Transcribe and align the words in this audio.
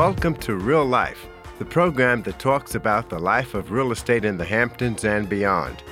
Welcome 0.00 0.36
to 0.36 0.54
Real 0.54 0.86
Life, 0.86 1.28
the 1.58 1.64
program 1.66 2.22
that 2.22 2.38
talks 2.38 2.74
about 2.74 3.10
the 3.10 3.18
life 3.18 3.52
of 3.52 3.70
real 3.70 3.92
estate 3.92 4.24
in 4.24 4.38
the 4.38 4.46
Hamptons 4.46 5.04
and 5.04 5.28
beyond. 5.28 5.82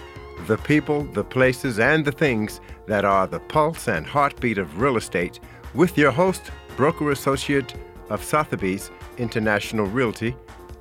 The 0.47 0.57
people, 0.57 1.05
the 1.05 1.23
places, 1.23 1.79
and 1.79 2.07
the 2.07 2.11
things 2.11 2.63
that 2.87 3.05
are 3.05 3.27
the 3.27 3.41
pulse 3.41 3.87
and 3.87 4.07
heartbeat 4.07 4.57
of 4.57 4.81
real 4.81 4.97
estate, 4.97 5.41
with 5.75 5.99
your 5.99 6.11
host, 6.11 6.51
broker 6.75 7.11
associate 7.11 7.75
of 8.09 8.25
Sotheby's 8.25 8.91
International 9.19 9.85
Realty, 9.85 10.35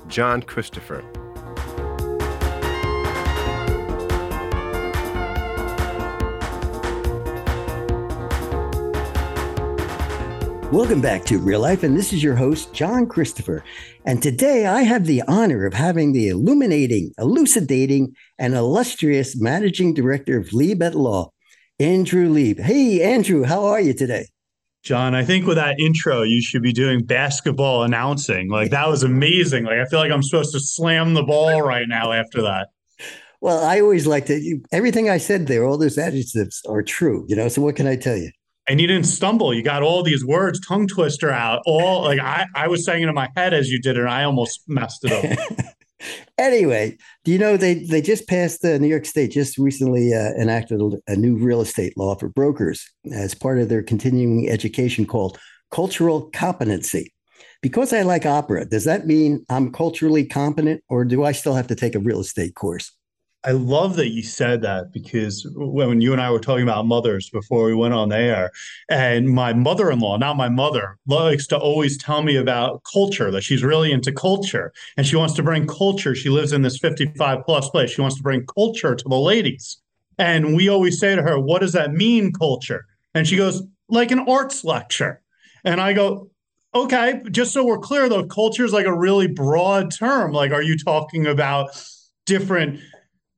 John 0.08 0.42
Christopher. 0.42 1.04
Welcome 10.72 11.00
back 11.00 11.24
to 11.28 11.40
Real 11.40 11.62
Life, 11.62 11.84
and 11.84 11.96
this 11.96 12.12
is 12.12 12.22
your 12.22 12.36
host, 12.36 12.74
John 12.74 13.08
Christopher. 13.08 13.64
And 14.04 14.22
today 14.22 14.66
I 14.66 14.82
have 14.82 15.06
the 15.06 15.22
honor 15.26 15.66
of 15.66 15.74
having 15.74 16.12
the 16.12 16.28
illuminating, 16.28 17.14
elucidating, 17.18 18.14
and 18.38 18.54
illustrious 18.54 19.40
managing 19.40 19.94
director 19.94 20.38
of 20.38 20.52
Lieb 20.52 20.84
at 20.84 20.94
Law, 20.94 21.32
Andrew 21.80 22.28
Lieb. 22.28 22.60
Hey, 22.60 23.02
Andrew, 23.02 23.44
how 23.44 23.64
are 23.64 23.80
you 23.80 23.94
today? 23.94 24.26
John, 24.84 25.16
I 25.16 25.24
think 25.24 25.48
with 25.48 25.56
that 25.56 25.80
intro, 25.80 26.24
you 26.24 26.42
should 26.42 26.64
be 26.64 26.74
doing 26.74 27.06
basketball 27.06 27.84
announcing. 27.84 28.50
Like 28.50 28.72
that 28.72 28.90
was 28.90 29.04
amazing. 29.04 29.64
Like 29.64 29.80
I 29.80 29.86
feel 29.86 30.00
like 30.00 30.12
I'm 30.12 30.22
supposed 30.22 30.52
to 30.52 30.60
slam 30.60 31.14
the 31.14 31.24
ball 31.24 31.62
right 31.62 31.88
now 31.88 32.12
after 32.12 32.42
that. 32.42 32.68
Well, 33.40 33.64
I 33.64 33.80
always 33.80 34.06
like 34.06 34.26
to, 34.26 34.60
everything 34.74 35.10
I 35.10 35.18
said 35.18 35.48
there, 35.48 35.64
all 35.64 35.78
those 35.78 35.98
adjectives 35.98 36.62
are 36.68 36.82
true, 36.82 37.26
you 37.30 37.38
know. 37.38 37.48
So 37.48 37.62
what 37.62 37.78
can 37.78 37.88
I 37.88 37.96
tell 37.96 38.18
you? 38.18 38.32
And 38.68 38.82
you 38.82 38.88
didn't 38.88 39.06
stumble. 39.06 39.54
You 39.54 39.64
got 39.64 39.84
all 39.84 40.04
these 40.04 40.26
words, 40.26 40.60
tongue 40.60 40.88
twister 40.88 41.30
out. 41.30 41.62
All 41.66 42.04
like 42.04 42.20
I, 42.20 42.46
I 42.56 42.68
was 42.68 42.86
saying 42.86 43.04
it 43.04 43.10
in 43.10 43.16
my 43.16 43.30
head 43.36 43.54
as 43.54 43.70
you 43.70 43.80
did 43.80 43.98
it, 43.98 44.02
and 44.02 44.10
I 44.10 44.24
almost 44.24 44.62
messed 44.68 45.06
it 45.06 45.12
up. 45.12 45.74
anyway, 46.38 46.98
do 47.24 47.32
you 47.32 47.38
know 47.38 47.58
they 47.58 47.76
they 47.76 48.02
just 48.02 48.28
passed 48.28 48.64
uh, 48.66 48.78
New 48.78 48.88
York 48.88 49.06
State 49.06 49.32
just 49.32 49.58
recently 49.58 50.14
uh, 50.14 50.34
enacted 50.40 50.82
a, 50.82 50.92
a 51.08 51.16
new 51.16 51.38
real 51.38 51.62
estate 51.62 51.98
law 51.98 52.16
for 52.16 52.30
brokers 52.30 52.90
as 53.14 53.34
part 53.34 53.60
of 53.60 53.70
their 53.70 53.84
continuing 53.84 54.50
education 54.50 55.06
called 55.06 55.40
cultural 55.72 56.30
competency. 56.32 57.14
Because 57.62 57.92
I 57.92 58.04
like 58.04 58.26
opera, 58.26 58.66
does 58.66 58.84
that 58.84 59.08
mean 59.08 59.44
I'm 59.50 59.72
culturally 59.72 60.26
competent, 60.26 60.84
or 60.90 61.06
do 61.06 61.24
I 61.24 61.32
still 61.32 61.56
have 61.56 61.68
to 61.68 61.76
take 61.76 61.96
a 61.96 62.00
real 62.00 62.20
estate 62.20 62.54
course? 62.54 62.97
I 63.48 63.52
love 63.52 63.96
that 63.96 64.10
you 64.10 64.24
said 64.24 64.62
that 64.64 64.92
because 64.92 65.48
when 65.56 66.02
you 66.02 66.12
and 66.12 66.22
I 66.22 66.30
were 66.32 66.40
talking 66.40 66.64
about 66.64 66.86
mothers 66.86 67.30
before 67.30 67.64
we 67.64 67.74
went 67.74 67.94
on 67.94 68.12
air, 68.12 68.52
and 68.90 69.30
my 69.30 69.54
mother 69.54 69.90
in 69.90 70.00
law, 70.00 70.18
not 70.18 70.36
my 70.36 70.50
mother, 70.50 70.98
likes 71.08 71.48
to 71.48 71.58
always 71.58 71.98
tell 71.98 72.24
me 72.24 72.36
about 72.36 72.82
culture, 72.84 73.32
that 73.32 73.44
she's 73.44 73.64
really 73.64 73.94
into 73.94 74.12
culture 74.12 74.74
and 74.98 75.08
she 75.08 75.16
wants 75.16 75.34
to 75.36 75.44
bring 75.44 75.66
culture. 75.66 76.14
She 76.14 76.28
lives 76.28 76.52
in 76.52 76.62
this 76.62 76.78
55 76.78 77.46
plus 77.46 77.70
place. 77.70 77.92
She 77.92 78.02
wants 78.02 78.18
to 78.18 78.22
bring 78.24 78.46
culture 78.54 78.96
to 78.96 79.04
the 79.08 79.16
ladies. 79.16 79.78
And 80.18 80.54
we 80.54 80.68
always 80.68 81.00
say 81.00 81.16
to 81.16 81.22
her, 81.22 81.40
What 81.40 81.62
does 81.62 81.72
that 81.72 81.94
mean, 81.94 82.34
culture? 82.34 82.86
And 83.14 83.26
she 83.26 83.38
goes, 83.38 83.64
Like 83.88 84.12
an 84.12 84.28
arts 84.28 84.66
lecture. 84.66 85.22
And 85.64 85.80
I 85.80 85.94
go, 85.94 86.32
Okay, 86.76 87.22
just 87.32 87.54
so 87.54 87.64
we're 87.64 87.80
clear 87.80 88.10
though, 88.10 88.26
culture 88.26 88.66
is 88.66 88.74
like 88.74 88.88
a 88.88 88.94
really 88.94 89.28
broad 89.28 89.94
term. 89.98 90.34
Like, 90.34 90.52
are 90.52 90.62
you 90.62 90.78
talking 90.78 91.26
about 91.26 91.70
different 92.26 92.82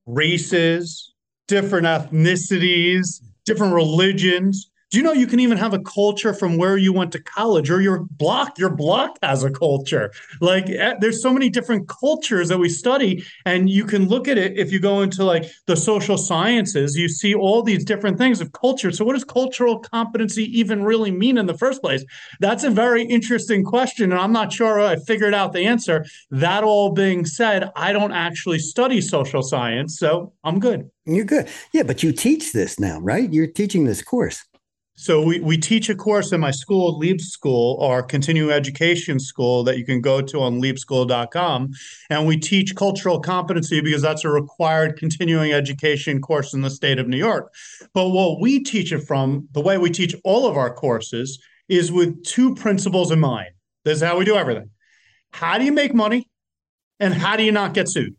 races, 0.09 1.13
different 1.47 1.85
ethnicities, 1.85 3.21
different 3.45 3.73
religions. 3.73 4.68
Do 4.89 4.97
you 4.97 5.03
know 5.03 5.13
you 5.13 5.27
can 5.27 5.39
even 5.39 5.59
have 5.59 5.75
a 5.75 5.79
culture 5.79 6.33
from 6.33 6.57
where 6.57 6.75
you 6.75 6.91
went 6.91 7.11
to 7.11 7.21
college 7.21 7.69
or 7.69 7.79
your 7.79 7.99
block? 7.99 8.57
Your 8.57 8.71
block 8.71 9.19
has 9.21 9.43
a 9.43 9.51
culture. 9.51 10.11
Like 10.41 10.67
eh, 10.67 10.95
there's 10.99 11.21
so 11.21 11.31
many 11.31 11.47
different 11.47 11.87
cultures 11.87 12.49
that 12.49 12.57
we 12.57 12.69
study, 12.69 13.23
and 13.45 13.69
you 13.69 13.85
can 13.85 14.07
look 14.07 14.27
at 14.27 14.39
it 14.39 14.57
if 14.57 14.71
you 14.71 14.79
go 14.79 15.01
into 15.01 15.23
like 15.23 15.45
the 15.67 15.75
social 15.75 16.17
sciences, 16.17 16.95
you 16.95 17.07
see 17.07 17.35
all 17.35 17.61
these 17.61 17.85
different 17.85 18.17
things 18.17 18.41
of 18.41 18.51
culture. 18.53 18.91
So, 18.91 19.05
what 19.05 19.13
does 19.13 19.23
cultural 19.23 19.77
competency 19.77 20.45
even 20.59 20.83
really 20.83 21.11
mean 21.11 21.37
in 21.37 21.45
the 21.45 21.57
first 21.57 21.83
place? 21.83 22.03
That's 22.39 22.63
a 22.63 22.71
very 22.71 23.03
interesting 23.03 23.63
question, 23.63 24.11
and 24.11 24.19
I'm 24.19 24.33
not 24.33 24.51
sure 24.51 24.79
I 24.79 24.95
figured 24.95 25.35
out 25.35 25.53
the 25.53 25.67
answer. 25.67 26.03
That 26.31 26.63
all 26.63 26.93
being 26.93 27.25
said, 27.25 27.69
I 27.75 27.93
don't 27.93 28.11
actually 28.11 28.57
study 28.57 29.01
social 29.01 29.43
science, 29.43 29.99
so 29.99 30.33
I'm 30.43 30.59
good. 30.59 30.89
You're 31.05 31.25
good. 31.25 31.47
Yeah, 31.73 31.83
but 31.83 32.01
you 32.01 32.11
teach 32.11 32.53
this 32.53 32.79
now, 32.79 32.99
right? 32.99 33.31
You're 33.31 33.47
teaching 33.47 33.85
this 33.85 34.01
course. 34.01 34.45
So 35.01 35.21
we, 35.21 35.39
we 35.39 35.57
teach 35.57 35.87
a 35.87 35.95
course 35.95 36.33
in 36.33 36.41
my 36.41 36.51
school, 36.51 36.97
Lieb 36.97 37.21
School, 37.21 37.81
our 37.81 38.03
continuing 38.03 38.51
education 38.51 39.17
school 39.17 39.63
that 39.63 39.77
you 39.77 39.85
can 39.85 40.01
go 40.01 40.21
to 40.21 40.41
on 40.41 40.61
liebschool.com. 40.61 41.71
And 42.09 42.27
we 42.27 42.35
teach 42.35 42.75
cultural 42.75 43.21
competency 43.21 43.79
because 43.79 44.01
that's 44.01 44.25
a 44.25 44.29
required 44.29 44.99
continuing 44.99 45.53
education 45.53 46.19
course 46.19 46.53
in 46.53 46.63
the 46.63 46.69
state 46.69 46.99
of 46.99 47.07
New 47.07 47.15
York. 47.15 47.53
But 47.93 48.09
what 48.09 48.41
we 48.41 48.61
teach 48.61 48.91
it 48.91 49.07
from, 49.07 49.47
the 49.53 49.61
way 49.61 49.77
we 49.77 49.89
teach 49.89 50.13
all 50.25 50.45
of 50.45 50.57
our 50.57 50.73
courses, 50.73 51.39
is 51.69 51.93
with 51.93 52.21
two 52.25 52.53
principles 52.53 53.09
in 53.09 53.21
mind. 53.21 53.51
This 53.85 53.99
is 53.99 54.03
how 54.03 54.17
we 54.17 54.25
do 54.25 54.35
everything. 54.35 54.69
How 55.31 55.57
do 55.57 55.63
you 55.63 55.71
make 55.71 55.93
money? 55.93 56.29
And 56.99 57.13
how 57.13 57.37
do 57.37 57.43
you 57.43 57.53
not 57.53 57.73
get 57.73 57.87
sued? 57.87 58.17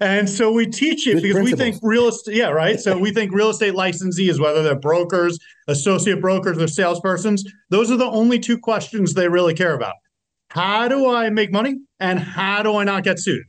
And 0.00 0.28
so 0.28 0.52
we 0.52 0.66
teach 0.66 1.06
it 1.06 1.14
Good 1.14 1.22
because 1.22 1.36
principles. 1.36 1.58
we 1.60 1.70
think 1.72 1.80
real 1.82 2.08
estate, 2.08 2.36
yeah, 2.36 2.48
right. 2.48 2.78
So 2.78 2.96
we 2.96 3.12
think 3.12 3.32
real 3.32 3.50
estate 3.50 3.74
licensees, 3.74 4.40
whether 4.40 4.62
they're 4.62 4.78
brokers, 4.78 5.38
associate 5.66 6.20
brokers, 6.20 6.58
or 6.58 6.66
salespersons, 6.66 7.40
those 7.70 7.90
are 7.90 7.96
the 7.96 8.06
only 8.06 8.38
two 8.38 8.58
questions 8.58 9.14
they 9.14 9.28
really 9.28 9.54
care 9.54 9.74
about. 9.74 9.94
How 10.50 10.88
do 10.88 11.08
I 11.08 11.30
make 11.30 11.52
money 11.52 11.76
and 12.00 12.18
how 12.18 12.62
do 12.62 12.76
I 12.76 12.84
not 12.84 13.04
get 13.04 13.18
sued? 13.18 13.44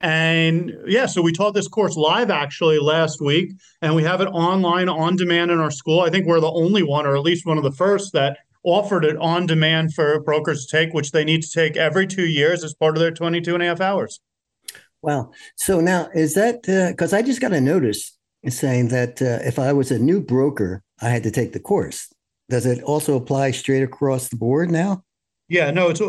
And 0.00 0.72
yeah, 0.86 1.06
so 1.06 1.22
we 1.22 1.32
taught 1.32 1.54
this 1.54 1.66
course 1.66 1.96
live 1.96 2.30
actually 2.30 2.78
last 2.78 3.20
week, 3.20 3.50
and 3.82 3.96
we 3.96 4.04
have 4.04 4.20
it 4.20 4.26
online 4.26 4.88
on 4.88 5.16
demand 5.16 5.50
in 5.50 5.58
our 5.58 5.72
school. 5.72 6.00
I 6.00 6.10
think 6.10 6.26
we're 6.26 6.38
the 6.38 6.52
only 6.52 6.84
one, 6.84 7.04
or 7.04 7.16
at 7.16 7.22
least 7.22 7.46
one 7.46 7.58
of 7.58 7.64
the 7.64 7.72
first, 7.72 8.12
that 8.12 8.38
offered 8.62 9.04
it 9.04 9.16
on 9.16 9.46
demand 9.46 9.94
for 9.94 10.20
brokers 10.20 10.66
to 10.66 10.76
take, 10.76 10.94
which 10.94 11.10
they 11.10 11.24
need 11.24 11.42
to 11.42 11.50
take 11.50 11.76
every 11.76 12.06
two 12.06 12.26
years 12.26 12.62
as 12.62 12.74
part 12.74 12.96
of 12.96 13.00
their 13.00 13.10
22 13.10 13.54
and 13.54 13.62
a 13.62 13.66
half 13.66 13.80
hours. 13.80 14.20
Wow. 15.02 15.30
So 15.56 15.80
now 15.80 16.08
is 16.14 16.34
that 16.34 16.62
because 16.62 17.12
uh, 17.12 17.16
I 17.16 17.22
just 17.22 17.40
got 17.40 17.52
a 17.52 17.60
notice 17.60 18.16
saying 18.48 18.88
that 18.88 19.20
uh, 19.22 19.46
if 19.46 19.58
I 19.58 19.72
was 19.72 19.90
a 19.90 19.98
new 19.98 20.20
broker, 20.20 20.82
I 21.00 21.10
had 21.10 21.22
to 21.24 21.30
take 21.30 21.52
the 21.52 21.60
course. 21.60 22.12
Does 22.48 22.66
it 22.66 22.82
also 22.82 23.16
apply 23.16 23.50
straight 23.50 23.82
across 23.82 24.28
the 24.28 24.36
board 24.36 24.70
now? 24.70 25.04
Yeah, 25.48 25.70
no, 25.70 25.88
it's 25.88 26.00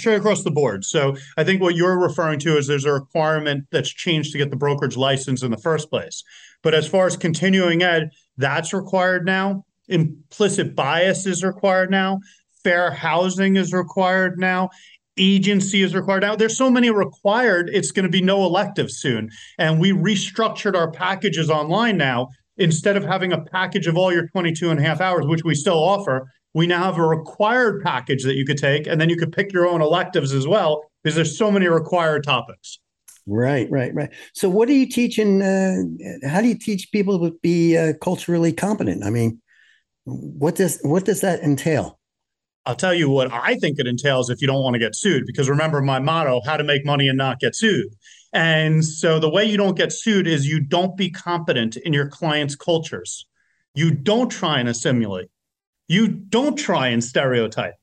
straight 0.00 0.16
across 0.16 0.42
the 0.42 0.50
board. 0.50 0.84
So 0.84 1.16
I 1.36 1.44
think 1.44 1.60
what 1.60 1.74
you're 1.74 1.98
referring 1.98 2.38
to 2.40 2.56
is 2.56 2.66
there's 2.66 2.86
a 2.86 2.92
requirement 2.92 3.66
that's 3.70 3.90
changed 3.90 4.32
to 4.32 4.38
get 4.38 4.50
the 4.50 4.56
brokerage 4.56 4.96
license 4.96 5.42
in 5.42 5.50
the 5.50 5.58
first 5.58 5.90
place. 5.90 6.24
But 6.62 6.74
as 6.74 6.88
far 6.88 7.06
as 7.06 7.16
continuing 7.16 7.82
ed, 7.82 8.10
that's 8.38 8.72
required 8.72 9.26
now. 9.26 9.64
Implicit 9.88 10.74
bias 10.74 11.26
is 11.26 11.44
required 11.44 11.90
now. 11.90 12.20
Fair 12.64 12.90
housing 12.90 13.56
is 13.56 13.72
required 13.72 14.38
now 14.38 14.70
agency 15.18 15.82
is 15.82 15.94
required. 15.94 16.22
Now 16.22 16.36
there's 16.36 16.56
so 16.56 16.70
many 16.70 16.90
required 16.90 17.70
it's 17.72 17.90
going 17.90 18.04
to 18.04 18.10
be 18.10 18.22
no 18.22 18.44
elective 18.44 18.90
soon. 18.90 19.30
And 19.58 19.80
we 19.80 19.92
restructured 19.92 20.74
our 20.74 20.90
packages 20.90 21.50
online 21.50 21.96
now. 21.96 22.28
Instead 22.58 22.96
of 22.96 23.04
having 23.04 23.34
a 23.34 23.44
package 23.44 23.86
of 23.86 23.98
all 23.98 24.10
your 24.10 24.28
22 24.28 24.70
and 24.70 24.80
a 24.80 24.82
half 24.82 24.98
hours 24.98 25.26
which 25.26 25.44
we 25.44 25.54
still 25.54 25.78
offer 25.78 26.26
we 26.54 26.66
now 26.66 26.84
have 26.84 26.96
a 26.96 27.06
required 27.06 27.82
package 27.82 28.24
that 28.24 28.34
you 28.34 28.46
could 28.46 28.56
take 28.56 28.86
and 28.86 28.98
then 28.98 29.10
you 29.10 29.16
could 29.18 29.30
pick 29.30 29.52
your 29.52 29.66
own 29.66 29.82
electives 29.82 30.32
as 30.32 30.48
well 30.48 30.82
because 31.04 31.14
there's 31.14 31.36
so 31.36 31.50
many 31.50 31.68
required 31.68 32.24
topics. 32.24 32.78
Right 33.26 33.68
right 33.70 33.94
right. 33.94 34.08
So 34.32 34.48
what 34.48 34.68
do 34.68 34.72
you 34.72 34.88
teaching 34.88 35.42
uh, 35.42 35.82
how 36.26 36.40
do 36.40 36.48
you 36.48 36.58
teach 36.58 36.90
people 36.92 37.18
to 37.20 37.36
be 37.42 37.76
uh, 37.76 37.92
culturally 38.02 38.54
competent? 38.54 39.04
I 39.04 39.10
mean 39.10 39.42
what 40.06 40.54
does 40.54 40.78
what 40.82 41.04
does 41.04 41.20
that 41.20 41.40
entail 41.40 41.95
I'll 42.66 42.74
tell 42.74 42.92
you 42.92 43.08
what 43.08 43.32
I 43.32 43.54
think 43.54 43.78
it 43.78 43.86
entails 43.86 44.28
if 44.28 44.40
you 44.40 44.48
don't 44.48 44.62
want 44.62 44.74
to 44.74 44.80
get 44.80 44.96
sued. 44.96 45.24
Because 45.24 45.48
remember 45.48 45.80
my 45.80 46.00
motto 46.00 46.40
how 46.44 46.56
to 46.56 46.64
make 46.64 46.84
money 46.84 47.08
and 47.08 47.16
not 47.16 47.38
get 47.38 47.54
sued. 47.54 47.94
And 48.32 48.84
so 48.84 49.20
the 49.20 49.30
way 49.30 49.44
you 49.44 49.56
don't 49.56 49.76
get 49.76 49.92
sued 49.92 50.26
is 50.26 50.48
you 50.48 50.60
don't 50.60 50.96
be 50.96 51.08
competent 51.08 51.76
in 51.76 51.92
your 51.92 52.08
client's 52.08 52.56
cultures. 52.56 53.24
You 53.74 53.92
don't 53.92 54.30
try 54.30 54.58
and 54.58 54.68
assimilate. 54.68 55.28
You 55.86 56.08
don't 56.08 56.56
try 56.56 56.88
and 56.88 57.02
stereotype. 57.02 57.74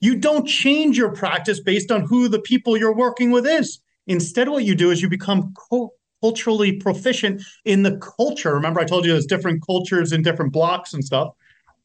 You 0.00 0.16
don't 0.16 0.46
change 0.46 0.98
your 0.98 1.12
practice 1.12 1.60
based 1.60 1.92
on 1.92 2.02
who 2.02 2.28
the 2.28 2.40
people 2.40 2.76
you're 2.76 2.94
working 2.94 3.30
with 3.30 3.46
is. 3.46 3.78
Instead, 4.08 4.48
what 4.48 4.64
you 4.64 4.74
do 4.74 4.90
is 4.90 5.00
you 5.00 5.08
become 5.08 5.54
co- 5.54 5.92
culturally 6.20 6.72
proficient 6.72 7.40
in 7.64 7.84
the 7.84 7.96
culture. 8.18 8.52
Remember, 8.54 8.80
I 8.80 8.84
told 8.84 9.04
you 9.04 9.12
there's 9.12 9.26
different 9.26 9.64
cultures 9.64 10.12
in 10.12 10.22
different 10.22 10.52
blocks 10.52 10.92
and 10.92 11.04
stuff 11.04 11.34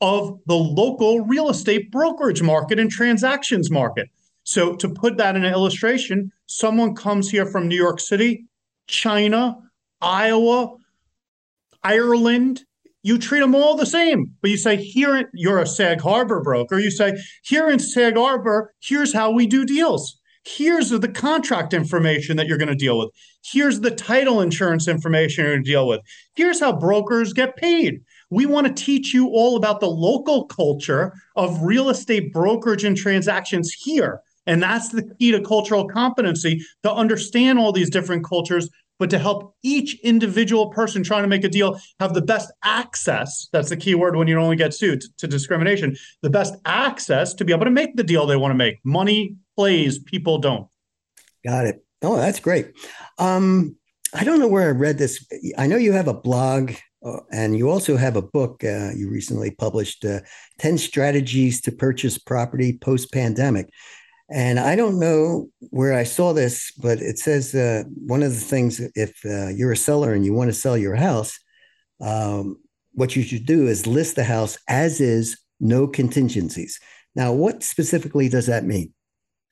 of 0.02 0.40
the 0.46 0.56
local 0.56 1.22
real 1.22 1.50
estate 1.50 1.92
brokerage 1.92 2.42
market 2.42 2.80
and 2.80 2.90
transactions 2.90 3.70
market. 3.70 4.10
So, 4.44 4.76
to 4.76 4.90
put 4.90 5.18
that 5.18 5.36
in 5.36 5.44
an 5.44 5.54
illustration, 5.54 6.32
someone 6.48 6.96
comes 6.96 7.30
here 7.30 7.46
from 7.46 7.68
New 7.68 7.76
York 7.76 8.00
City, 8.00 8.46
China, 8.88 9.58
Iowa, 10.02 10.76
Ireland, 11.84 12.64
you 13.02 13.18
treat 13.18 13.40
them 13.40 13.56
all 13.56 13.76
the 13.76 13.86
same. 13.86 14.36
But 14.42 14.52
you 14.52 14.58
say, 14.58 14.76
here, 14.76 15.30
you're 15.34 15.60
a 15.60 15.68
Sag 15.68 16.02
Harbor 16.02 16.42
broker. 16.42 16.80
You 16.80 16.92
say, 16.92 17.18
here 17.44 17.70
in 17.70 17.80
Sag 17.80 18.18
Harbor, 18.18 18.74
here's 18.82 19.14
how 19.14 19.32
we 19.32 19.48
do 19.48 19.66
deals. 19.66 20.20
Here's 20.46 20.90
the 20.90 21.08
contract 21.08 21.74
information 21.74 22.38
that 22.38 22.48
you're 22.48 22.58
going 22.58 22.70
to 22.70 22.76
deal 22.76 22.98
with. 22.98 23.10
Here's 23.44 23.82
the 23.82 23.92
title 23.92 24.42
insurance 24.42 24.88
information 24.88 25.44
you're 25.44 25.54
going 25.54 25.64
to 25.64 25.70
deal 25.70 25.88
with. 25.88 26.02
Here's 26.36 26.60
how 26.60 26.74
brokers 26.74 27.34
get 27.34 27.56
paid. 27.56 28.02
We 28.30 28.46
want 28.46 28.68
to 28.68 28.74
teach 28.74 29.14
you 29.14 29.28
all 29.30 29.56
about 29.56 29.80
the 29.80 29.90
local 29.90 30.46
culture 30.46 31.14
of 31.36 31.62
real 31.62 31.90
estate 31.90 32.32
brokerage 32.32 32.84
and 32.84 32.96
transactions 32.96 33.72
here. 33.72 34.22
And 34.46 34.62
that's 34.62 34.90
the 34.90 35.04
key 35.20 35.32
to 35.32 35.42
cultural 35.42 35.88
competency 35.88 36.62
to 36.84 36.92
understand 36.92 37.60
all 37.60 37.72
these 37.72 37.90
different 37.90 38.26
cultures 38.26 38.70
but 39.00 39.10
to 39.10 39.18
help 39.18 39.56
each 39.64 39.98
individual 40.02 40.70
person 40.70 41.04
trying 41.04 41.24
to 41.24 41.28
make 41.28 41.44
a 41.44 41.50
deal 41.50 41.80
have 42.00 42.14
the 42.14 42.22
best 42.22 42.52
access 42.64 43.48
that's 43.52 43.70
the 43.70 43.78
key 43.78 43.96
word 43.96 44.16
when 44.16 44.28
you 44.28 44.38
only 44.38 44.58
get 44.58 44.74
sued 44.74 45.02
to 45.18 45.28
discrimination 45.28 45.96
the 46.22 46.30
best 46.30 46.56
access 46.66 47.34
to 47.34 47.46
be 47.46 47.54
able 47.54 47.66
to 47.66 47.72
make 47.72 47.96
the 47.96 48.04
deal 48.04 48.26
they 48.26 48.36
want 48.36 48.52
to 48.52 48.56
make. 48.58 48.76
Money 48.84 49.36
plays 49.56 50.00
people 50.00 50.38
don't. 50.38 50.68
Got 51.46 51.66
it. 51.66 51.84
Oh 52.02 52.18
that's 52.18 52.40
great. 52.40 52.74
Um, 53.18 53.76
i 54.14 54.24
don't 54.24 54.40
know 54.40 54.48
where 54.48 54.68
i 54.68 54.72
read 54.72 54.98
this. 54.98 55.26
I 55.58 55.68
know 55.68 55.78
you 55.78 55.94
have 55.94 56.08
a 56.08 56.14
blog 56.14 56.74
uh, 57.04 57.20
and 57.32 57.58
you 57.58 57.70
also 57.70 57.98
have 57.98 58.16
a 58.16 58.22
book 58.22 58.64
uh, 58.64 58.92
you 58.96 59.10
recently 59.10 59.52
published 59.52 60.06
uh, 60.06 60.20
10 60.60 60.78
strategies 60.78 61.62
to 61.62 61.72
purchase 61.72 62.18
property 62.18 62.78
post 62.78 63.12
pandemic 63.12 63.70
and 64.32 64.60
I 64.60 64.76
don't 64.76 65.00
know 65.00 65.50
where 65.72 65.96
I 65.96 66.04
saw 66.04 66.34
this, 66.34 66.72
but 66.78 67.00
it 67.00 67.18
says 67.18 67.56
uh, 67.56 67.82
one 68.06 68.22
of 68.22 68.32
the 68.32 68.40
things 68.40 68.80
if 68.94 69.24
you're 69.24 69.72
a 69.72 69.76
seller 69.76 70.14
and 70.14 70.24
you 70.24 70.36
want 70.36 70.50
to 70.52 70.54
sell 70.54 70.78
your 70.78 70.94
house, 70.94 71.40
um, 72.00 72.58
what 72.94 73.16
you 73.16 73.24
should 73.24 73.46
do 73.46 73.68
is 73.68 73.88
list 73.88 74.16
the 74.16 74.24
house 74.24 74.58
as 74.68 75.02
is, 75.02 75.40
no 75.60 75.88
contingencies. 75.88 76.80
Now, 77.16 77.34
what 77.34 77.64
specifically 77.64 78.30
does 78.30 78.46
that 78.46 78.66
mean? 78.66 78.94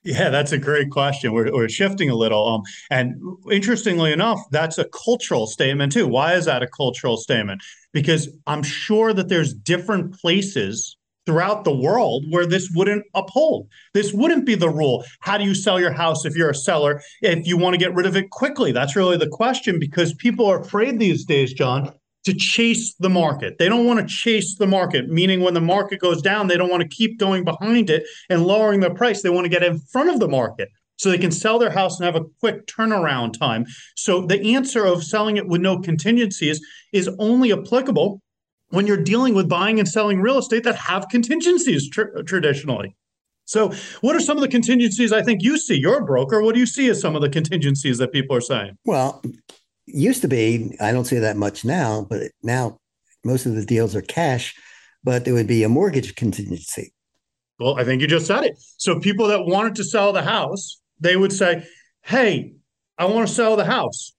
Yeah, 0.08 0.30
that's 0.30 0.52
a 0.52 0.58
great 0.58 0.90
question. 0.90 1.34
We're, 1.34 1.52
we're 1.52 1.68
shifting 1.68 2.08
a 2.08 2.14
little. 2.14 2.48
Um, 2.48 2.62
and 2.90 3.20
interestingly 3.50 4.10
enough, 4.10 4.40
that's 4.50 4.78
a 4.78 4.86
cultural 4.86 5.46
statement 5.46 5.92
too. 5.92 6.06
Why 6.06 6.32
is 6.32 6.46
that 6.46 6.62
a 6.62 6.66
cultural 6.66 7.18
statement? 7.18 7.62
Because 7.92 8.30
I'm 8.46 8.62
sure 8.62 9.12
that 9.12 9.28
there's 9.28 9.52
different 9.52 10.18
places 10.18 10.96
throughout 11.26 11.64
the 11.64 11.76
world 11.76 12.24
where 12.30 12.46
this 12.46 12.70
wouldn't 12.74 13.04
uphold. 13.14 13.68
This 13.92 14.14
wouldn't 14.14 14.46
be 14.46 14.54
the 14.54 14.70
rule. 14.70 15.04
How 15.20 15.36
do 15.36 15.44
you 15.44 15.54
sell 15.54 15.78
your 15.78 15.92
house 15.92 16.24
if 16.24 16.34
you're 16.34 16.48
a 16.48 16.54
seller? 16.54 17.02
If 17.20 17.46
you 17.46 17.58
want 17.58 17.74
to 17.74 17.78
get 17.78 17.94
rid 17.94 18.06
of 18.06 18.16
it 18.16 18.30
quickly, 18.30 18.72
that's 18.72 18.96
really 18.96 19.18
the 19.18 19.28
question 19.28 19.78
because 19.78 20.14
people 20.14 20.46
are 20.46 20.62
afraid 20.62 20.98
these 20.98 21.26
days, 21.26 21.52
John, 21.52 21.92
to 22.28 22.34
chase 22.34 22.94
the 23.00 23.08
market. 23.08 23.56
They 23.58 23.70
don't 23.70 23.86
want 23.86 24.00
to 24.00 24.14
chase 24.14 24.56
the 24.56 24.66
market, 24.66 25.08
meaning 25.08 25.40
when 25.40 25.54
the 25.54 25.62
market 25.62 25.98
goes 25.98 26.20
down, 26.20 26.46
they 26.46 26.58
don't 26.58 26.68
want 26.68 26.82
to 26.82 26.88
keep 26.88 27.18
going 27.18 27.42
behind 27.42 27.88
it 27.88 28.04
and 28.28 28.44
lowering 28.44 28.80
the 28.80 28.90
price. 28.90 29.22
They 29.22 29.30
want 29.30 29.46
to 29.46 29.50
get 29.50 29.62
in 29.62 29.78
front 29.78 30.10
of 30.10 30.20
the 30.20 30.28
market 30.28 30.68
so 30.98 31.08
they 31.08 31.16
can 31.16 31.30
sell 31.30 31.58
their 31.58 31.70
house 31.70 31.98
and 31.98 32.04
have 32.04 32.20
a 32.20 32.26
quick 32.40 32.66
turnaround 32.66 33.38
time. 33.38 33.64
So 33.96 34.26
the 34.26 34.54
answer 34.54 34.84
of 34.84 35.02
selling 35.02 35.38
it 35.38 35.48
with 35.48 35.62
no 35.62 35.78
contingencies 35.80 36.60
is 36.92 37.08
only 37.18 37.50
applicable 37.50 38.20
when 38.70 38.86
you're 38.86 39.02
dealing 39.02 39.34
with 39.34 39.48
buying 39.48 39.78
and 39.78 39.88
selling 39.88 40.20
real 40.20 40.36
estate 40.36 40.64
that 40.64 40.76
have 40.76 41.08
contingencies 41.08 41.88
tr- 41.88 42.20
traditionally. 42.26 42.94
So, 43.46 43.72
what 44.02 44.14
are 44.14 44.20
some 44.20 44.36
of 44.36 44.42
the 44.42 44.48
contingencies 44.48 45.10
I 45.10 45.22
think 45.22 45.42
you 45.42 45.56
see? 45.56 45.74
You're 45.74 46.00
a 46.00 46.04
broker. 46.04 46.42
What 46.42 46.52
do 46.52 46.60
you 46.60 46.66
see 46.66 46.90
as 46.90 47.00
some 47.00 47.16
of 47.16 47.22
the 47.22 47.30
contingencies 47.30 47.96
that 47.96 48.12
people 48.12 48.36
are 48.36 48.42
saying? 48.42 48.76
Well, 48.84 49.22
used 49.94 50.22
to 50.22 50.28
be, 50.28 50.76
I 50.80 50.92
don't 50.92 51.04
see 51.04 51.18
that 51.18 51.36
much 51.36 51.64
now, 51.64 52.06
but 52.08 52.30
now 52.42 52.78
most 53.24 53.46
of 53.46 53.54
the 53.54 53.64
deals 53.64 53.94
are 53.96 54.02
cash, 54.02 54.54
but 55.02 55.24
there 55.24 55.34
would 55.34 55.46
be 55.46 55.62
a 55.62 55.68
mortgage 55.68 56.14
contingency. 56.14 56.92
Well, 57.58 57.78
I 57.78 57.84
think 57.84 58.00
you 58.00 58.06
just 58.06 58.26
said 58.26 58.44
it. 58.44 58.58
So, 58.76 59.00
people 59.00 59.26
that 59.28 59.44
wanted 59.44 59.74
to 59.76 59.84
sell 59.84 60.12
the 60.12 60.22
house, 60.22 60.80
they 61.00 61.16
would 61.16 61.32
say, 61.32 61.66
Hey, 62.02 62.52
I 62.96 63.06
want 63.06 63.28
to 63.28 63.34
sell 63.34 63.56
the 63.56 63.64
house. 63.64 64.12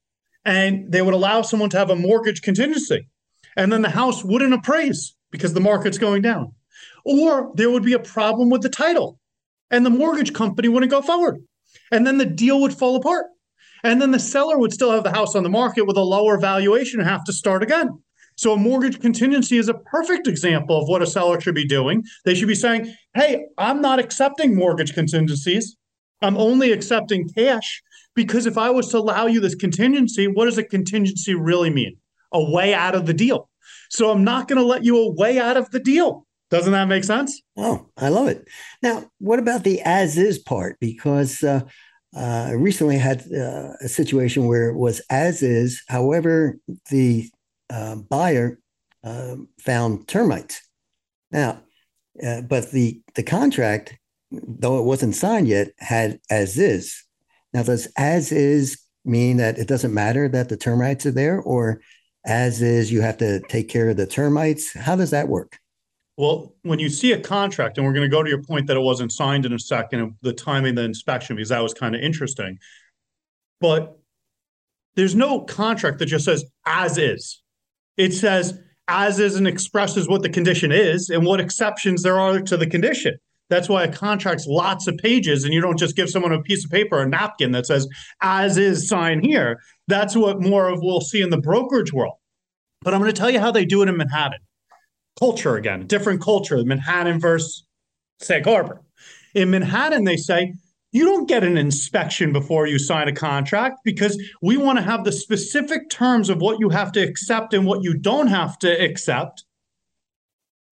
And 0.45 0.91
they 0.91 1.01
would 1.01 1.13
allow 1.13 1.41
someone 1.41 1.69
to 1.69 1.77
have 1.77 1.89
a 1.89 1.95
mortgage 1.95 2.41
contingency 2.41 3.07
and 3.59 3.73
then 3.73 3.81
the 3.81 3.89
house 3.89 4.23
wouldn't 4.23 4.53
appraise 4.53 5.15
because 5.31 5.53
the 5.53 5.59
market's 5.59 5.97
going 5.97 6.21
down. 6.21 6.53
Or 7.03 7.51
there 7.55 7.69
would 7.69 7.83
be 7.83 7.93
a 7.93 7.99
problem 7.99 8.49
with 8.49 8.61
the 8.61 8.69
title 8.69 9.19
and 9.69 9.85
the 9.85 9.89
mortgage 9.89 10.33
company 10.33 10.69
wouldn't 10.69 10.91
go 10.91 11.01
forward. 11.01 11.43
And 11.91 12.07
then 12.07 12.17
the 12.17 12.25
deal 12.25 12.61
would 12.61 12.73
fall 12.73 12.95
apart. 12.95 13.25
And 13.83 14.01
then 14.01 14.11
the 14.11 14.19
seller 14.19 14.57
would 14.57 14.73
still 14.73 14.91
have 14.91 15.03
the 15.03 15.11
house 15.11 15.35
on 15.35 15.43
the 15.43 15.49
market 15.49 15.85
with 15.85 15.97
a 15.97 16.01
lower 16.01 16.37
valuation 16.37 16.99
and 16.99 17.09
have 17.09 17.23
to 17.25 17.33
start 17.33 17.63
again. 17.63 17.99
So 18.35 18.53
a 18.53 18.57
mortgage 18.57 19.01
contingency 19.01 19.57
is 19.57 19.67
a 19.67 19.73
perfect 19.73 20.25
example 20.27 20.81
of 20.81 20.87
what 20.87 21.01
a 21.01 21.07
seller 21.07 21.41
should 21.41 21.55
be 21.55 21.67
doing. 21.67 22.03
They 22.23 22.35
should 22.35 22.47
be 22.47 22.55
saying, 22.55 22.95
hey, 23.13 23.45
I'm 23.57 23.81
not 23.81 23.99
accepting 23.99 24.55
mortgage 24.55 24.93
contingencies. 24.93 25.75
I'm 26.21 26.37
only 26.37 26.71
accepting 26.71 27.27
cash 27.29 27.81
because 28.15 28.45
if 28.45 28.57
I 28.57 28.69
was 28.69 28.89
to 28.89 28.97
allow 28.97 29.25
you 29.25 29.41
this 29.41 29.55
contingency, 29.55 30.27
what 30.27 30.45
does 30.45 30.57
a 30.57 30.63
contingency 30.63 31.33
really 31.33 31.69
mean? 31.69 31.97
A 32.31 32.41
way 32.41 32.73
out 32.73 32.95
of 32.95 33.05
the 33.05 33.13
deal. 33.13 33.49
So 33.89 34.09
I'm 34.11 34.23
not 34.23 34.47
going 34.47 34.59
to 34.59 34.65
let 34.65 34.85
you 34.85 34.97
a 34.97 35.11
way 35.11 35.39
out 35.39 35.57
of 35.57 35.71
the 35.71 35.79
deal. 35.79 36.25
Doesn't 36.49 36.71
that 36.71 36.87
make 36.87 37.03
sense? 37.03 37.41
Oh, 37.57 37.89
I 37.97 38.09
love 38.09 38.27
it. 38.27 38.47
Now, 38.81 39.09
what 39.19 39.39
about 39.39 39.63
the 39.63 39.81
as 39.81 40.17
is 40.17 40.39
part? 40.39 40.77
Because 40.79 41.43
uh, 41.43 41.61
I 42.15 42.51
recently 42.51 42.97
had 42.97 43.21
uh, 43.31 43.73
a 43.81 43.87
situation 43.87 44.47
where 44.47 44.69
it 44.69 44.75
was 44.75 45.01
as 45.09 45.43
is. 45.43 45.83
However, 45.87 46.57
the 46.89 47.29
uh, 47.69 47.95
buyer 47.95 48.59
um, 49.03 49.47
found 49.59 50.07
termites. 50.07 50.61
Now, 51.31 51.61
uh, 52.25 52.41
but 52.41 52.71
the 52.71 53.01
the 53.15 53.23
contract, 53.23 53.95
though 54.31 54.79
it 54.79 54.85
wasn't 54.85 55.15
signed 55.15 55.47
yet, 55.47 55.69
had 55.77 56.19
as 56.29 56.57
is. 56.57 57.03
Now, 57.53 57.63
does 57.63 57.87
as 57.97 58.31
is 58.31 58.79
mean 59.05 59.37
that 59.37 59.57
it 59.57 59.67
doesn't 59.67 59.93
matter 59.93 60.27
that 60.27 60.49
the 60.49 60.57
termites 60.57 61.05
are 61.05 61.11
there, 61.11 61.39
or 61.39 61.81
as 62.25 62.61
is 62.61 62.91
you 62.91 63.01
have 63.01 63.17
to 63.17 63.39
take 63.47 63.69
care 63.69 63.89
of 63.89 63.97
the 63.97 64.05
termites 64.05 64.73
how 64.73 64.95
does 64.95 65.11
that 65.11 65.27
work 65.27 65.57
well 66.19 66.53
when 66.63 66.77
you 66.77 66.89
see 66.89 67.13
a 67.13 67.19
contract 67.19 67.77
and 67.77 67.87
we're 67.87 67.93
going 67.93 68.07
to 68.07 68.15
go 68.15 68.21
to 68.21 68.29
your 68.29 68.43
point 68.43 68.67
that 68.67 68.77
it 68.77 68.81
wasn't 68.81 69.11
signed 69.11 69.45
in 69.45 69.53
a 69.53 69.59
second 69.59 70.15
the 70.21 70.33
timing 70.33 70.75
the 70.75 70.83
inspection 70.83 71.35
because 71.35 71.49
that 71.49 71.63
was 71.63 71.73
kind 71.73 71.95
of 71.95 72.01
interesting 72.01 72.57
but 73.59 73.97
there's 74.95 75.15
no 75.15 75.41
contract 75.41 75.97
that 75.97 76.05
just 76.05 76.25
says 76.25 76.43
as 76.65 76.97
is 76.97 77.41
it 77.97 78.13
says 78.13 78.59
as 78.87 79.19
is 79.19 79.35
and 79.35 79.47
expresses 79.47 80.07
what 80.07 80.21
the 80.21 80.29
condition 80.29 80.71
is 80.71 81.09
and 81.09 81.25
what 81.25 81.39
exceptions 81.39 82.03
there 82.03 82.19
are 82.19 82.39
to 82.41 82.57
the 82.57 82.67
condition 82.67 83.17
that's 83.49 83.67
why 83.67 83.83
a 83.83 83.91
contract's 83.91 84.45
lots 84.45 84.85
of 84.85 84.95
pages, 84.97 85.43
and 85.43 85.51
you 85.53 85.59
don't 85.59 85.79
just 85.79 85.95
give 85.95 86.07
someone 86.07 86.31
a 86.31 86.39
piece 86.39 86.63
of 86.63 86.69
paper, 86.69 86.97
or 86.97 87.01
a 87.01 87.09
napkin 87.09 87.51
that 87.53 87.65
says 87.65 87.87
"as 88.21 88.59
is" 88.59 88.87
sign 88.87 89.23
here. 89.23 89.59
That's 89.87 90.15
what 90.15 90.39
more 90.39 90.69
of 90.69 90.81
we'll 90.83 91.01
see 91.01 91.19
in 91.19 91.31
the 91.31 91.39
brokerage 91.39 91.91
world. 91.91 92.13
But 92.81 92.93
I'm 92.93 93.01
going 93.01 93.11
to 93.11 93.19
tell 93.19 93.31
you 93.31 93.39
how 93.39 93.51
they 93.51 93.65
do 93.65 93.81
it 93.81 93.89
in 93.89 93.97
Manhattan. 93.97 94.39
Culture 95.19 95.57
again, 95.57 95.85
different 95.85 96.21
culture. 96.21 96.63
Manhattan 96.63 97.19
versus 97.19 97.65
Sag 98.19 98.45
Harbor. 98.45 98.81
In 99.35 99.49
Manhattan, 99.51 100.05
they 100.05 100.17
say 100.17 100.53
you 100.91 101.05
don't 101.05 101.27
get 101.27 101.43
an 101.43 101.57
inspection 101.57 102.33
before 102.33 102.67
you 102.67 102.79
sign 102.79 103.07
a 103.07 103.13
contract 103.13 103.79
because 103.83 104.21
we 104.41 104.57
want 104.57 104.79
to 104.79 104.83
have 104.83 105.03
the 105.03 105.11
specific 105.11 105.89
terms 105.89 106.29
of 106.29 106.39
what 106.39 106.59
you 106.59 106.69
have 106.69 106.91
to 106.93 107.01
accept 107.01 107.53
and 107.53 107.65
what 107.65 107.83
you 107.83 107.93
don't 107.93 108.27
have 108.27 108.57
to 108.59 108.69
accept 108.69 109.43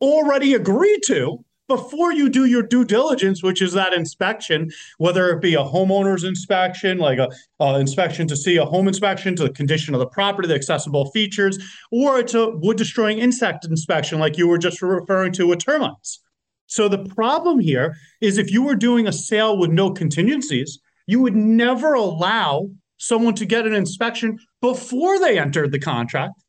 already 0.01 0.53
agreed 0.53 1.01
to 1.05 1.43
before 1.67 2.13
you 2.13 2.29
do 2.29 2.45
your 2.45 2.63
due 2.63 2.85
diligence, 2.85 3.43
which 3.43 3.61
is 3.61 3.73
that 3.73 3.93
inspection, 3.93 4.69
whether 4.97 5.29
it 5.29 5.41
be 5.41 5.55
a 5.55 5.63
homeowner's 5.63 6.23
inspection, 6.23 6.97
like 6.97 7.19
a, 7.19 7.29
a, 7.59 7.79
inspection 7.79 8.27
to 8.27 8.35
see 8.35 8.57
a 8.57 8.65
home 8.65 8.87
inspection 8.87 9.35
to 9.35 9.43
the 9.43 9.53
condition 9.53 9.93
of 9.93 9.99
the 9.99 10.07
property, 10.07 10.47
the 10.47 10.55
accessible 10.55 11.11
features, 11.11 11.57
or 11.91 12.19
it's 12.19 12.33
a 12.33 12.49
wood 12.49 12.77
destroying 12.77 13.19
insect 13.19 13.65
inspection, 13.65 14.19
like 14.19 14.37
you 14.37 14.47
were 14.47 14.57
just 14.57 14.81
referring 14.81 15.31
to 15.33 15.47
with 15.47 15.59
termites. 15.59 16.21
So 16.67 16.89
the 16.89 17.05
problem 17.05 17.59
here 17.59 17.95
is 18.21 18.37
if 18.37 18.51
you 18.51 18.61
were 18.61 18.75
doing 18.75 19.07
a 19.07 19.13
sale 19.13 19.57
with 19.57 19.71
no 19.71 19.91
contingencies, 19.91 20.79
you 21.05 21.21
would 21.21 21.35
never 21.35 21.93
allow 21.93 22.69
someone 22.97 23.35
to 23.35 23.45
get 23.45 23.65
an 23.65 23.73
inspection 23.73 24.37
before 24.61 25.19
they 25.19 25.39
entered 25.39 25.71
the 25.71 25.79
contract 25.79 26.43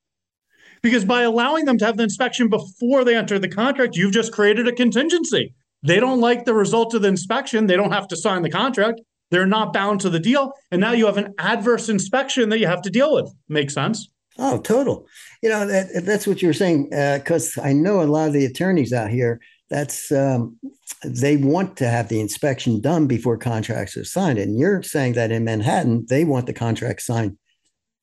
because 0.82 1.04
by 1.04 1.22
allowing 1.22 1.64
them 1.64 1.78
to 1.78 1.84
have 1.84 1.96
the 1.96 2.02
inspection 2.02 2.48
before 2.48 3.04
they 3.04 3.16
enter 3.16 3.38
the 3.38 3.48
contract, 3.48 3.96
you've 3.96 4.12
just 4.12 4.32
created 4.32 4.68
a 4.68 4.72
contingency. 4.72 5.54
They 5.82 6.00
don't 6.00 6.20
like 6.20 6.44
the 6.44 6.54
result 6.54 6.94
of 6.94 7.02
the 7.02 7.08
inspection. 7.08 7.66
They 7.66 7.76
don't 7.76 7.92
have 7.92 8.08
to 8.08 8.16
sign 8.16 8.42
the 8.42 8.50
contract. 8.50 9.00
They're 9.30 9.46
not 9.46 9.72
bound 9.72 10.00
to 10.00 10.10
the 10.10 10.18
deal. 10.18 10.52
And 10.70 10.80
now 10.80 10.92
you 10.92 11.06
have 11.06 11.18
an 11.18 11.34
adverse 11.38 11.88
inspection 11.88 12.48
that 12.48 12.58
you 12.58 12.66
have 12.66 12.82
to 12.82 12.90
deal 12.90 13.14
with. 13.14 13.32
Makes 13.48 13.74
sense? 13.74 14.08
Oh, 14.38 14.58
total. 14.58 15.06
You 15.42 15.50
know, 15.50 15.66
that, 15.66 16.04
that's 16.04 16.26
what 16.26 16.42
you're 16.42 16.52
saying. 16.52 16.90
Because 16.90 17.56
uh, 17.58 17.62
I 17.62 17.72
know 17.72 18.00
a 18.00 18.04
lot 18.04 18.28
of 18.28 18.32
the 18.32 18.46
attorneys 18.46 18.92
out 18.92 19.10
here, 19.10 19.40
that's 19.68 20.10
um, 20.10 20.58
they 21.04 21.36
want 21.36 21.76
to 21.76 21.88
have 21.88 22.08
the 22.08 22.20
inspection 22.20 22.80
done 22.80 23.06
before 23.06 23.36
contracts 23.36 23.96
are 23.96 24.04
signed. 24.04 24.38
And 24.38 24.58
you're 24.58 24.82
saying 24.82 25.12
that 25.14 25.30
in 25.30 25.44
Manhattan, 25.44 26.06
they 26.08 26.24
want 26.24 26.46
the 26.46 26.52
contract 26.54 27.02
signed 27.02 27.36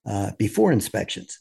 uh, 0.06 0.32
before 0.38 0.72
inspections. 0.72 1.40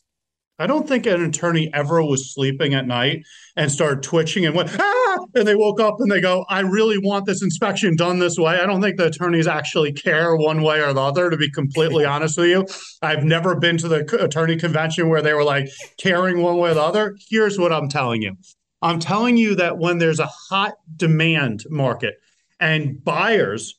I 0.58 0.68
don't 0.68 0.86
think 0.86 1.06
an 1.06 1.24
attorney 1.24 1.68
ever 1.74 2.00
was 2.00 2.32
sleeping 2.32 2.74
at 2.74 2.86
night 2.86 3.24
and 3.56 3.72
started 3.72 4.04
twitching 4.04 4.46
and 4.46 4.54
went, 4.54 4.70
ah, 4.78 5.18
and 5.34 5.48
they 5.48 5.56
woke 5.56 5.80
up 5.80 5.96
and 5.98 6.10
they 6.10 6.20
go, 6.20 6.44
I 6.48 6.60
really 6.60 6.96
want 6.98 7.26
this 7.26 7.42
inspection 7.42 7.96
done 7.96 8.20
this 8.20 8.38
way. 8.38 8.60
I 8.60 8.66
don't 8.66 8.80
think 8.80 8.96
the 8.96 9.06
attorneys 9.06 9.48
actually 9.48 9.92
care 9.92 10.36
one 10.36 10.62
way 10.62 10.80
or 10.80 10.92
the 10.92 11.00
other, 11.00 11.28
to 11.28 11.36
be 11.36 11.50
completely 11.50 12.04
honest 12.04 12.38
with 12.38 12.50
you. 12.50 12.66
I've 13.02 13.24
never 13.24 13.56
been 13.56 13.78
to 13.78 13.88
the 13.88 14.24
attorney 14.24 14.56
convention 14.56 15.08
where 15.08 15.22
they 15.22 15.34
were 15.34 15.42
like 15.42 15.68
caring 15.98 16.40
one 16.40 16.58
way 16.58 16.70
or 16.70 16.74
the 16.74 16.82
other. 16.82 17.16
Here's 17.28 17.58
what 17.58 17.72
I'm 17.72 17.88
telling 17.88 18.22
you 18.22 18.36
I'm 18.80 19.00
telling 19.00 19.36
you 19.36 19.56
that 19.56 19.78
when 19.78 19.98
there's 19.98 20.20
a 20.20 20.30
hot 20.50 20.74
demand 20.94 21.64
market 21.68 22.14
and 22.60 23.02
buyers 23.02 23.74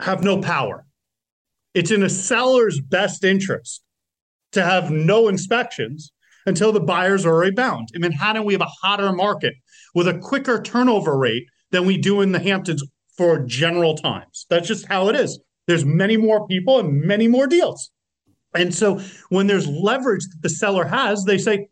have 0.00 0.22
no 0.22 0.40
power, 0.40 0.86
it's 1.74 1.90
in 1.90 2.04
a 2.04 2.08
seller's 2.08 2.80
best 2.80 3.24
interest 3.24 3.82
to 4.52 4.62
have 4.62 4.90
no 4.90 5.28
inspections 5.28 6.12
until 6.46 6.72
the 6.72 6.80
buyers 6.80 7.26
are 7.26 7.32
already 7.32 7.54
bound. 7.54 7.88
In 7.94 8.00
Manhattan, 8.00 8.44
we 8.44 8.54
have 8.54 8.62
a 8.62 8.72
hotter 8.82 9.12
market 9.12 9.54
with 9.94 10.08
a 10.08 10.18
quicker 10.18 10.60
turnover 10.60 11.16
rate 11.16 11.44
than 11.70 11.86
we 11.86 11.98
do 11.98 12.20
in 12.20 12.32
the 12.32 12.38
Hamptons 12.38 12.82
for 13.16 13.40
general 13.40 13.94
times. 13.96 14.46
That's 14.48 14.68
just 14.68 14.86
how 14.86 15.08
it 15.08 15.16
is. 15.16 15.38
There's 15.66 15.84
many 15.84 16.16
more 16.16 16.46
people 16.46 16.78
and 16.78 17.02
many 17.02 17.28
more 17.28 17.46
deals. 17.46 17.90
And 18.54 18.74
so 18.74 19.00
when 19.28 19.46
there's 19.46 19.68
leverage 19.68 20.22
that 20.22 20.38
the 20.42 20.48
seller 20.48 20.86
has, 20.86 21.24
they 21.24 21.36
say, 21.36 21.68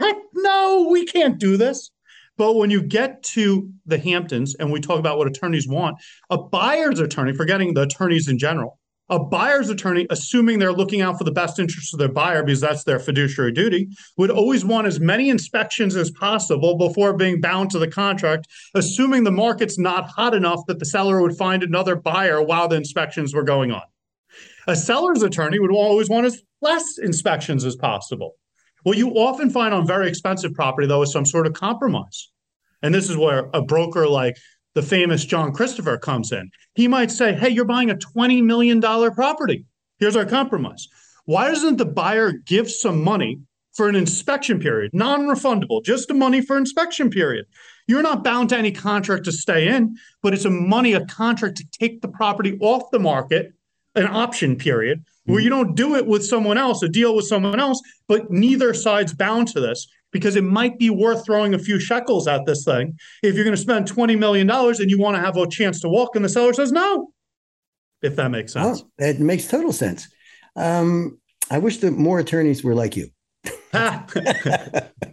heck 0.00 0.16
no, 0.34 0.88
we 0.90 1.06
can't 1.06 1.38
do 1.38 1.56
this. 1.56 1.90
But 2.36 2.54
when 2.54 2.70
you 2.70 2.82
get 2.82 3.22
to 3.34 3.70
the 3.86 3.98
Hamptons 3.98 4.56
and 4.58 4.72
we 4.72 4.80
talk 4.80 4.98
about 4.98 5.18
what 5.18 5.28
attorneys 5.28 5.68
want, 5.68 5.98
a 6.30 6.38
buyer's 6.38 6.98
attorney, 6.98 7.34
forgetting 7.34 7.74
the 7.74 7.82
attorneys 7.82 8.26
in 8.28 8.38
general, 8.38 8.79
a 9.10 9.18
buyer's 9.18 9.68
attorney, 9.68 10.06
assuming 10.08 10.58
they're 10.58 10.72
looking 10.72 11.00
out 11.00 11.18
for 11.18 11.24
the 11.24 11.32
best 11.32 11.58
interests 11.58 11.92
of 11.92 11.98
their 11.98 12.08
buyer 12.08 12.44
because 12.44 12.60
that's 12.60 12.84
their 12.84 13.00
fiduciary 13.00 13.50
duty, 13.50 13.88
would 14.16 14.30
always 14.30 14.64
want 14.64 14.86
as 14.86 15.00
many 15.00 15.28
inspections 15.28 15.96
as 15.96 16.10
possible 16.12 16.78
before 16.78 17.12
being 17.12 17.40
bound 17.40 17.70
to 17.70 17.78
the 17.78 17.88
contract, 17.88 18.46
assuming 18.74 19.24
the 19.24 19.30
market's 19.30 19.78
not 19.78 20.08
hot 20.08 20.32
enough 20.32 20.60
that 20.68 20.78
the 20.78 20.84
seller 20.84 21.20
would 21.20 21.36
find 21.36 21.62
another 21.64 21.96
buyer 21.96 22.40
while 22.40 22.68
the 22.68 22.76
inspections 22.76 23.34
were 23.34 23.42
going 23.42 23.72
on. 23.72 23.82
A 24.68 24.76
seller's 24.76 25.22
attorney 25.22 25.58
would 25.58 25.72
always 25.72 26.08
want 26.08 26.26
as 26.26 26.40
less 26.62 26.98
inspections 26.98 27.64
as 27.64 27.74
possible. 27.74 28.36
What 28.84 28.96
you 28.96 29.10
often 29.10 29.50
find 29.50 29.74
on 29.74 29.86
very 29.86 30.08
expensive 30.08 30.54
property, 30.54 30.86
though, 30.86 31.02
is 31.02 31.12
some 31.12 31.26
sort 31.26 31.46
of 31.48 31.52
compromise. 31.52 32.30
And 32.82 32.94
this 32.94 33.10
is 33.10 33.16
where 33.16 33.50
a 33.52 33.60
broker 33.60 34.06
like 34.06 34.36
the 34.74 34.82
famous 34.82 35.24
John 35.24 35.52
Christopher 35.52 35.98
comes 35.98 36.32
in. 36.32 36.50
He 36.74 36.88
might 36.88 37.10
say, 37.10 37.32
Hey, 37.32 37.50
you're 37.50 37.64
buying 37.64 37.90
a 37.90 37.94
$20 37.94 38.42
million 38.42 38.80
property. 38.80 39.66
Here's 39.98 40.16
our 40.16 40.24
compromise. 40.24 40.88
Why 41.24 41.48
doesn't 41.48 41.76
the 41.76 41.84
buyer 41.84 42.32
give 42.32 42.70
some 42.70 43.04
money 43.04 43.40
for 43.74 43.88
an 43.88 43.94
inspection 43.94 44.58
period, 44.58 44.92
non 44.92 45.26
refundable, 45.26 45.84
just 45.84 46.08
the 46.08 46.14
money 46.14 46.40
for 46.40 46.56
inspection 46.56 47.10
period? 47.10 47.46
You're 47.86 48.02
not 48.02 48.24
bound 48.24 48.50
to 48.50 48.56
any 48.56 48.72
contract 48.72 49.24
to 49.24 49.32
stay 49.32 49.68
in, 49.68 49.96
but 50.22 50.32
it's 50.32 50.44
a 50.44 50.50
money, 50.50 50.92
a 50.92 51.04
contract 51.06 51.56
to 51.56 51.66
take 51.72 52.00
the 52.00 52.08
property 52.08 52.56
off 52.60 52.90
the 52.90 53.00
market, 53.00 53.52
an 53.94 54.06
option 54.06 54.56
period, 54.56 55.04
where 55.24 55.38
mm-hmm. 55.38 55.44
you 55.44 55.50
don't 55.50 55.74
do 55.74 55.96
it 55.96 56.06
with 56.06 56.24
someone 56.24 56.56
else, 56.56 56.82
a 56.82 56.88
deal 56.88 57.16
with 57.16 57.26
someone 57.26 57.58
else, 57.58 57.80
but 58.06 58.30
neither 58.30 58.72
side's 58.74 59.12
bound 59.12 59.48
to 59.48 59.60
this 59.60 59.88
because 60.12 60.36
it 60.36 60.44
might 60.44 60.78
be 60.78 60.90
worth 60.90 61.24
throwing 61.24 61.54
a 61.54 61.58
few 61.58 61.78
shekels 61.78 62.26
at 62.26 62.44
this 62.46 62.64
thing 62.64 62.98
if 63.22 63.34
you're 63.34 63.44
going 63.44 63.56
to 63.56 63.60
spend 63.60 63.86
$20 63.86 64.18
million 64.18 64.50
and 64.50 64.90
you 64.90 64.98
want 64.98 65.16
to 65.16 65.20
have 65.20 65.36
a 65.36 65.48
chance 65.48 65.80
to 65.80 65.88
walk 65.88 66.16
and 66.16 66.24
the 66.24 66.28
seller 66.28 66.52
says 66.52 66.72
no 66.72 67.10
if 68.02 68.16
that 68.16 68.30
makes 68.30 68.52
sense 68.52 68.82
well, 68.98 69.10
it 69.10 69.20
makes 69.20 69.46
total 69.46 69.72
sense 69.72 70.08
um, 70.56 71.18
i 71.50 71.58
wish 71.58 71.78
that 71.78 71.92
more 71.92 72.18
attorneys 72.18 72.64
were 72.64 72.74
like 72.74 72.96
you 72.96 73.08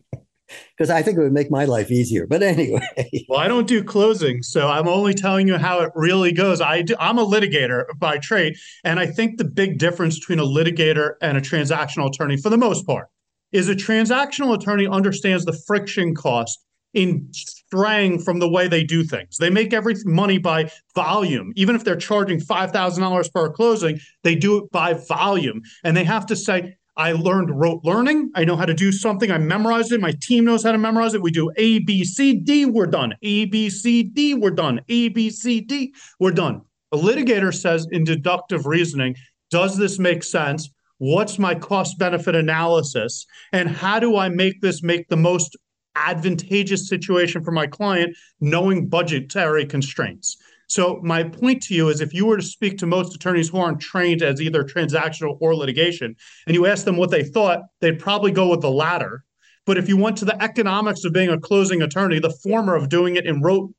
because 0.78 0.90
I 0.90 1.02
think 1.02 1.18
it 1.18 1.22
would 1.22 1.34
make 1.34 1.50
my 1.50 1.66
life 1.66 1.92
easier. 1.92 2.28
But 2.28 2.44
anyway. 2.44 2.88
Well, 3.30 3.40
I 3.40 3.48
don't 3.48 3.68
do 3.68 3.84
closing, 3.84 4.42
so 4.42 4.70
I'm 4.70 4.88
only 4.88 5.14
telling 5.14 5.48
you 5.48 5.58
how 5.58 5.82
it 5.82 5.92
really 5.96 6.32
goes. 6.32 6.62
I 6.62 6.82
do, 6.82 6.96
I'm 7.00 7.18
a 7.18 7.26
litigator 7.26 7.84
by 7.98 8.20
trade, 8.20 8.56
and 8.86 9.00
I 9.00 9.06
think 9.06 9.38
the 9.38 9.44
big 9.44 9.80
difference 9.80 10.18
between 10.18 10.40
a 10.40 10.44
litigator 10.44 11.16
and 11.22 11.38
a 11.38 11.42
transactional 11.42 12.08
attorney, 12.08 12.38
for 12.38 12.50
the 12.50 12.58
most 12.58 12.86
part, 12.86 13.08
is 13.52 13.70
a 13.70 13.76
transactional 13.76 14.56
attorney 14.56 14.88
understands 14.88 15.46
the 15.46 15.58
friction 15.66 16.14
cost 16.16 16.64
in 16.94 17.28
straying 17.32 18.20
from 18.20 18.40
the 18.40 18.50
way 18.50 18.68
they 18.68 18.84
do 18.84 19.04
things. 19.04 19.38
They 19.38 19.50
make 19.50 19.74
every 19.74 19.96
money 20.06 20.38
by 20.38 20.72
volume. 20.96 21.54
Even 21.56 21.76
if 21.76 21.84
they're 21.84 21.96
charging 21.96 22.40
$5,000 22.40 23.34
per 23.34 23.52
closing, 23.52 24.00
they 24.24 24.36
do 24.36 24.58
it 24.58 24.72
by 24.72 24.94
volume. 24.94 25.62
And 25.84 25.96
they 25.96 26.04
have 26.04 26.26
to 26.28 26.36
say, 26.36 26.76
I 26.96 27.12
learned 27.12 27.52
rote 27.52 27.82
learning. 27.84 28.32
I 28.34 28.44
know 28.44 28.56
how 28.56 28.66
to 28.66 28.74
do 28.74 28.92
something. 28.92 29.30
I 29.30 29.38
memorized 29.38 29.92
it. 29.92 30.02
My 30.02 30.14
team 30.20 30.46
knows 30.46 30.64
how 30.64 30.72
to 30.72 30.80
memorize 30.80 31.14
it. 31.14 31.22
We 31.22 31.30
do 31.30 31.52
A, 31.56 31.80
B, 31.80 32.04
C, 32.04 32.34
D, 32.34 32.66
we're 32.66 32.88
done. 32.88 33.14
A, 33.22 33.46
B, 33.46 33.70
C, 33.70 34.02
D, 34.02 34.34
we're 34.34 34.50
done. 34.50 34.82
A, 34.90 35.10
B, 35.10 35.30
C, 35.30 35.62
D, 35.62 35.94
we're 36.20 36.32
done. 36.32 36.62
A 36.92 36.98
litigator 36.98 37.54
says 37.54 37.88
in 37.92 38.04
deductive 38.04 38.66
reasoning, 38.66 39.16
does 39.52 39.78
this 39.78 40.00
make 40.00 40.24
sense? 40.24 40.70
What's 40.98 41.38
my 41.38 41.56
cost 41.56 41.98
benefit 41.98 42.36
analysis? 42.36 43.26
And 43.52 43.70
how 43.70 44.00
do 44.00 44.18
i 44.18 44.30
make 44.30 44.62
this 44.62 44.84
make 44.84 45.08
the 45.10 45.18
most 45.18 45.56
advantageous 45.96 46.88
situation 46.88 47.44
for 47.44 47.52
my 47.52 47.68
client 47.68 48.16
knowing 48.40 48.88
budgetary 48.88 49.66
constraints? 49.66 50.38
So 50.70 51.00
my 51.02 51.24
point 51.24 51.64
to 51.64 51.74
you 51.74 51.88
is 51.88 52.02
if 52.02 52.14
you 52.14 52.26
were 52.26 52.38
to 52.38 52.44
speak 52.44 52.78
to 52.80 52.86
most 52.86 53.16
attorneys 53.16 53.48
who 53.48 53.58
aren't 53.58 53.80
trained 53.80 54.22
as 54.22 54.42
either 54.42 54.64
transactional 54.64 55.38
or 55.40 55.56
litigation 55.56 56.16
and 56.46 56.56
you 56.56 56.66
ask 56.66 56.84
them 56.84 56.98
what 56.98 57.10
they 57.10 57.24
thought 57.24 57.62
they'd 57.80 58.00
probably 58.00 58.32
go 58.32 58.50
with 58.50 58.62
the 58.62 58.72
latter. 58.72 59.24
But 59.66 59.78
if 59.78 59.88
you 59.88 59.98
went 59.98 60.18
to 60.18 60.26
the 60.26 60.42
economics 60.42 61.04
of 61.06 61.14
being 61.14 61.30
a 61.30 61.40
closing 61.40 61.82
attorney 61.82 62.20
the 62.20 62.36
former 62.44 62.76
of 62.76 62.90
doing 62.90 63.16
it 63.16 63.26
in 63.26 63.42
rote 63.42 63.72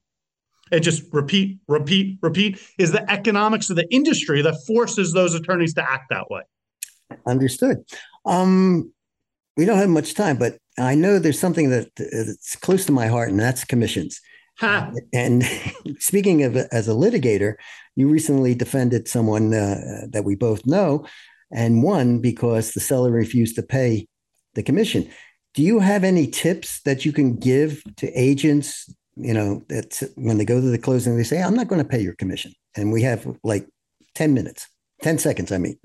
and 0.72 0.82
just 0.82 1.02
repeat 1.12 1.58
repeat 1.68 2.18
repeat 2.22 2.58
is 2.78 2.92
the 2.92 3.10
economics 3.10 3.68
of 3.68 3.76
the 3.76 3.90
industry 3.92 4.40
that 4.42 4.56
forces 4.66 5.12
those 5.12 5.34
attorneys 5.34 5.75
to 5.75 5.90
act 5.90 6.04
that 6.10 6.30
way 6.30 6.42
Understood. 7.26 7.84
Um, 8.24 8.92
we 9.56 9.64
don't 9.64 9.78
have 9.78 9.88
much 9.88 10.14
time, 10.14 10.36
but 10.36 10.58
I 10.78 10.94
know 10.94 11.18
there's 11.18 11.38
something 11.38 11.70
that 11.70 11.88
that's 11.96 12.56
close 12.56 12.86
to 12.86 12.92
my 12.92 13.06
heart, 13.06 13.30
and 13.30 13.40
that's 13.40 13.64
commissions. 13.64 14.20
Huh. 14.58 14.90
And 15.12 15.44
speaking 15.98 16.42
of 16.44 16.56
as 16.56 16.88
a 16.88 16.92
litigator, 16.92 17.54
you 17.96 18.08
recently 18.08 18.54
defended 18.54 19.08
someone 19.08 19.52
uh, 19.52 20.06
that 20.10 20.24
we 20.24 20.36
both 20.36 20.66
know, 20.66 21.06
and 21.50 21.82
won 21.82 22.20
because 22.20 22.72
the 22.72 22.80
seller 22.80 23.10
refused 23.10 23.56
to 23.56 23.62
pay 23.62 24.06
the 24.54 24.62
commission. 24.62 25.08
Do 25.54 25.62
you 25.62 25.80
have 25.80 26.04
any 26.04 26.26
tips 26.26 26.80
that 26.82 27.04
you 27.04 27.12
can 27.12 27.36
give 27.36 27.82
to 27.96 28.12
agents? 28.12 28.92
You 29.16 29.34
know, 29.34 29.64
that 29.68 30.00
when 30.14 30.38
they 30.38 30.44
go 30.44 30.60
to 30.60 30.66
the 30.70 30.78
closing, 30.78 31.16
they 31.16 31.24
say, 31.24 31.42
"I'm 31.42 31.56
not 31.56 31.68
going 31.68 31.82
to 31.82 31.88
pay 31.88 32.00
your 32.00 32.14
commission," 32.14 32.52
and 32.76 32.92
we 32.92 33.02
have 33.02 33.26
like 33.42 33.66
ten 34.14 34.34
minutes, 34.34 34.68
ten 35.02 35.18
seconds. 35.18 35.50
I 35.50 35.58
mean. 35.58 35.78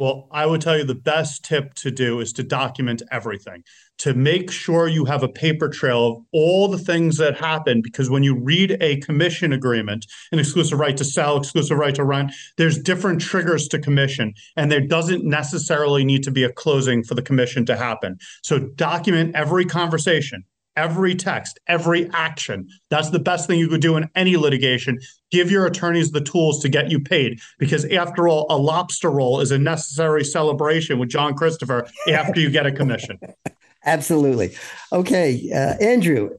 Well, 0.00 0.28
I 0.32 0.46
would 0.46 0.62
tell 0.62 0.78
you 0.78 0.84
the 0.84 0.94
best 0.94 1.44
tip 1.44 1.74
to 1.74 1.90
do 1.90 2.20
is 2.20 2.32
to 2.32 2.42
document 2.42 3.02
everything, 3.12 3.64
to 3.98 4.14
make 4.14 4.50
sure 4.50 4.88
you 4.88 5.04
have 5.04 5.22
a 5.22 5.28
paper 5.28 5.68
trail 5.68 6.06
of 6.06 6.22
all 6.32 6.68
the 6.68 6.78
things 6.78 7.18
that 7.18 7.36
happen. 7.36 7.82
Because 7.82 8.08
when 8.08 8.22
you 8.22 8.34
read 8.34 8.78
a 8.80 8.96
commission 9.00 9.52
agreement, 9.52 10.06
an 10.32 10.38
exclusive 10.38 10.80
right 10.80 10.96
to 10.96 11.04
sell, 11.04 11.36
exclusive 11.36 11.76
right 11.76 11.94
to 11.96 12.04
rent, 12.04 12.32
there's 12.56 12.78
different 12.78 13.20
triggers 13.20 13.68
to 13.68 13.78
commission, 13.78 14.32
and 14.56 14.72
there 14.72 14.80
doesn't 14.80 15.22
necessarily 15.22 16.02
need 16.02 16.22
to 16.22 16.30
be 16.30 16.44
a 16.44 16.52
closing 16.52 17.04
for 17.04 17.14
the 17.14 17.20
commission 17.20 17.66
to 17.66 17.76
happen. 17.76 18.16
So 18.42 18.58
document 18.58 19.36
every 19.36 19.66
conversation 19.66 20.44
every 20.76 21.14
text, 21.14 21.58
every 21.66 22.08
action. 22.12 22.68
That's 22.90 23.10
the 23.10 23.18
best 23.18 23.46
thing 23.46 23.58
you 23.58 23.68
could 23.68 23.80
do 23.80 23.96
in 23.96 24.08
any 24.14 24.36
litigation. 24.36 24.98
Give 25.30 25.50
your 25.50 25.66
attorneys 25.66 26.10
the 26.10 26.20
tools 26.20 26.60
to 26.62 26.68
get 26.68 26.90
you 26.90 27.00
paid 27.00 27.40
because, 27.58 27.84
after 27.86 28.28
all, 28.28 28.46
a 28.50 28.56
lobster 28.56 29.10
roll 29.10 29.40
is 29.40 29.50
a 29.50 29.58
necessary 29.58 30.24
celebration 30.24 30.98
with 30.98 31.08
John 31.08 31.34
Christopher 31.34 31.86
after 32.08 32.40
you 32.40 32.50
get 32.50 32.66
a 32.66 32.72
commission. 32.72 33.18
Absolutely. 33.84 34.54
Okay, 34.92 35.50
uh, 35.54 35.82
Andrew, 35.82 36.30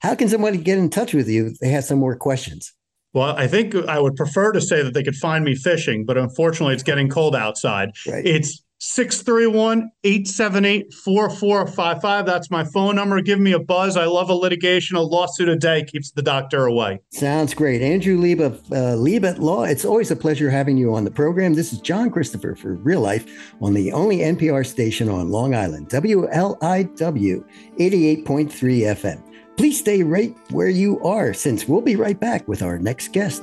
how 0.00 0.14
can 0.14 0.28
somebody 0.28 0.58
get 0.58 0.78
in 0.78 0.88
touch 0.88 1.12
with 1.12 1.28
you 1.28 1.48
if 1.48 1.58
they 1.58 1.68
have 1.68 1.84
some 1.84 1.98
more 1.98 2.16
questions? 2.16 2.72
Well, 3.12 3.34
I 3.36 3.48
think 3.48 3.74
I 3.74 3.98
would 3.98 4.14
prefer 4.14 4.52
to 4.52 4.60
say 4.60 4.82
that 4.82 4.94
they 4.94 5.02
could 5.02 5.16
find 5.16 5.44
me 5.44 5.56
fishing, 5.56 6.04
but 6.04 6.16
unfortunately, 6.16 6.74
it's 6.74 6.84
getting 6.84 7.08
cold 7.08 7.34
outside. 7.34 7.90
Right. 8.06 8.24
It's 8.24 8.62
631 8.80 9.90
878 10.04 10.92
4455. 10.92 12.26
That's 12.26 12.50
my 12.50 12.64
phone 12.64 12.96
number. 12.96 13.20
Give 13.20 13.38
me 13.38 13.52
a 13.52 13.58
buzz. 13.58 13.96
I 13.96 14.06
love 14.06 14.30
a 14.30 14.34
litigation. 14.34 14.96
A 14.96 15.02
lawsuit 15.02 15.50
a 15.50 15.56
day 15.56 15.84
keeps 15.84 16.10
the 16.10 16.22
doctor 16.22 16.64
away. 16.64 17.00
Sounds 17.12 17.52
great. 17.52 17.82
Andrew 17.82 18.16
Lieb 18.16 18.40
of 18.40 18.60
uh, 18.72 18.94
Lieb 18.94 19.24
at 19.26 19.38
Law. 19.38 19.64
It's 19.64 19.84
always 19.84 20.10
a 20.10 20.16
pleasure 20.16 20.48
having 20.48 20.78
you 20.78 20.94
on 20.94 21.04
the 21.04 21.10
program. 21.10 21.52
This 21.54 21.74
is 21.74 21.80
John 21.80 22.10
Christopher 22.10 22.54
for 22.54 22.74
Real 22.76 23.00
Life 23.00 23.54
on 23.60 23.74
the 23.74 23.92
only 23.92 24.18
NPR 24.18 24.66
station 24.66 25.10
on 25.10 25.30
Long 25.30 25.54
Island, 25.54 25.90
WLIW 25.90 27.44
88.3 27.78 28.24
FM. 28.24 29.22
Please 29.58 29.78
stay 29.78 30.02
right 30.02 30.34
where 30.52 30.70
you 30.70 30.98
are 31.00 31.34
since 31.34 31.68
we'll 31.68 31.82
be 31.82 31.96
right 31.96 32.18
back 32.18 32.48
with 32.48 32.62
our 32.62 32.78
next 32.78 33.12
guest. 33.12 33.42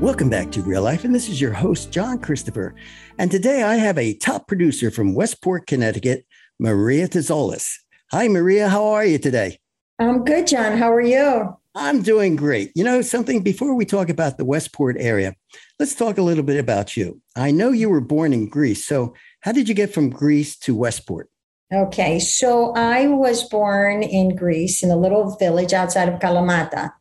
Welcome 0.00 0.30
back 0.30 0.50
to 0.52 0.62
Real 0.62 0.80
Life, 0.80 1.04
and 1.04 1.14
this 1.14 1.28
is 1.28 1.42
your 1.42 1.52
host, 1.52 1.92
John 1.92 2.20
Christopher. 2.20 2.74
And 3.18 3.30
today 3.30 3.62
I 3.62 3.74
have 3.74 3.98
a 3.98 4.14
top 4.14 4.48
producer 4.48 4.90
from 4.90 5.14
Westport, 5.14 5.66
Connecticut, 5.66 6.24
Maria 6.58 7.06
Tziolis. 7.06 7.70
Hi, 8.10 8.26
Maria. 8.26 8.70
How 8.70 8.86
are 8.86 9.04
you 9.04 9.18
today? 9.18 9.58
I'm 9.98 10.24
good, 10.24 10.46
John. 10.46 10.78
How 10.78 10.90
are 10.90 11.02
you? 11.02 11.54
I'm 11.74 12.00
doing 12.00 12.34
great. 12.34 12.72
You 12.74 12.82
know, 12.82 13.02
something 13.02 13.42
before 13.42 13.74
we 13.74 13.84
talk 13.84 14.08
about 14.08 14.38
the 14.38 14.44
Westport 14.46 14.96
area, 14.98 15.34
let's 15.78 15.94
talk 15.94 16.16
a 16.16 16.22
little 16.22 16.44
bit 16.44 16.58
about 16.58 16.96
you. 16.96 17.20
I 17.36 17.50
know 17.50 17.70
you 17.70 17.90
were 17.90 18.00
born 18.00 18.32
in 18.32 18.48
Greece. 18.48 18.86
So, 18.86 19.12
how 19.42 19.52
did 19.52 19.68
you 19.68 19.74
get 19.74 19.92
from 19.92 20.08
Greece 20.08 20.56
to 20.60 20.74
Westport? 20.74 21.28
Okay, 21.70 22.18
so 22.20 22.72
I 22.74 23.06
was 23.06 23.44
born 23.44 24.02
in 24.02 24.34
Greece 24.34 24.82
in 24.82 24.90
a 24.90 24.96
little 24.96 25.36
village 25.36 25.74
outside 25.74 26.08
of 26.08 26.20
Kalamata. 26.20 26.92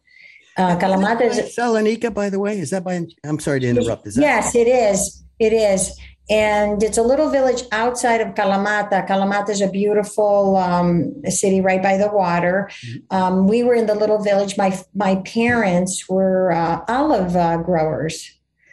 Uh, 0.60 0.78
Kalamata 0.78 1.22
is 1.22 1.40
Salonika, 1.56 2.14
by 2.14 2.30
the 2.30 2.38
way. 2.40 2.60
Is 2.60 2.70
that 2.72 2.84
by? 2.84 3.06
I'm 3.24 3.40
sorry 3.40 3.62
to 3.62 3.68
interrupt. 3.68 4.06
Is 4.06 4.16
that 4.16 4.22
yes, 4.22 4.56
it 4.56 4.68
is. 4.68 5.24
It 5.40 5.54
is, 5.54 5.98
and 6.30 6.84
it's 6.84 6.98
a 6.98 7.02
little 7.02 7.30
village 7.30 7.64
outside 7.72 8.20
of 8.20 8.36
Kalamata. 8.36 9.08
Kalamata 9.08 9.52
is 9.52 9.62
a 9.62 9.70
beautiful 9.70 10.58
um, 10.58 11.14
city 11.30 11.62
right 11.62 11.82
by 11.82 11.96
the 11.96 12.10
water. 12.10 12.70
Mm-hmm. 12.70 13.16
Um, 13.16 13.48
we 13.48 13.64
were 13.64 13.74
in 13.74 13.86
the 13.86 13.96
little 13.96 14.22
village. 14.22 14.58
My 14.58 14.78
my 14.94 15.16
parents 15.24 16.10
were 16.10 16.52
uh, 16.52 16.82
olive 16.90 17.38
uh, 17.38 17.58
growers. 17.58 18.30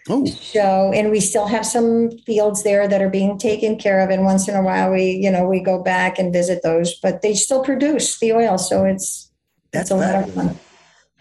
Oh. 0.08 0.24
So, 0.26 0.92
and 0.92 1.10
we 1.10 1.20
still 1.20 1.46
have 1.46 1.66
some 1.66 2.10
fields 2.26 2.62
there 2.62 2.88
that 2.88 3.00
are 3.02 3.10
being 3.10 3.38
taken 3.38 3.76
care 3.76 4.00
of. 4.00 4.10
And 4.10 4.24
once 4.24 4.48
in 4.48 4.54
a 4.54 4.62
while, 4.62 4.92
we, 4.92 5.10
you 5.10 5.30
know, 5.30 5.48
we 5.48 5.60
go 5.60 5.82
back 5.82 6.18
and 6.18 6.32
visit 6.32 6.62
those, 6.62 6.94
but 7.00 7.22
they 7.22 7.34
still 7.34 7.64
produce 7.64 8.18
the 8.20 8.32
oil. 8.32 8.56
So 8.56 8.84
it's, 8.84 9.32
that's, 9.72 9.90
a 9.90 9.96
lot 9.96 10.14
of 10.14 10.32
fun. 10.32 10.56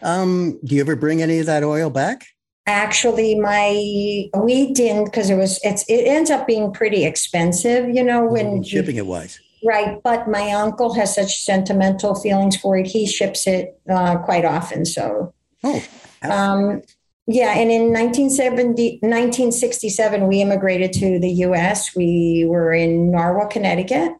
Um, 0.02 0.60
do 0.64 0.76
you 0.76 0.82
ever 0.82 0.96
bring 0.96 1.22
any 1.22 1.40
of 1.40 1.46
that 1.46 1.64
oil 1.64 1.90
back? 1.90 2.26
Actually, 2.68 3.36
my 3.36 4.30
we 4.38 4.74
didn't 4.74 5.06
because 5.06 5.30
it 5.30 5.36
was 5.36 5.60
it's 5.64 5.84
it 5.88 6.08
ends 6.08 6.32
up 6.32 6.48
being 6.48 6.74
pretty 6.74 7.06
expensive, 7.06 7.88
you 7.90 8.04
know, 8.04 8.26
when 8.26 8.46
mm-hmm. 8.46 8.64
shipping 8.64 8.96
it 8.96 9.06
wise. 9.06 9.40
Right, 9.64 10.02
but 10.04 10.28
my 10.28 10.52
uncle 10.52 10.94
has 10.94 11.16
such 11.16 11.42
sentimental 11.44 12.14
feelings 12.16 12.56
for 12.56 12.78
it. 12.78 12.86
He 12.86 13.08
ships 13.08 13.48
it 13.48 13.80
uh, 13.90 14.18
quite 14.20 14.46
often, 14.46 14.86
so. 14.86 15.34
Oh. 15.64 15.84
Um, 16.22 16.82
yeah, 17.28 17.58
and 17.58 17.72
in 17.72 17.92
1970, 17.92 19.00
1967, 19.02 20.28
we 20.28 20.42
immigrated 20.42 20.94
to 20.94 21.20
the 21.20 21.32
US. 21.46 21.96
We 21.96 22.46
were 22.48 22.74
in 22.74 23.10
Norwalk, 23.10 23.50
Connecticut. 23.50 24.12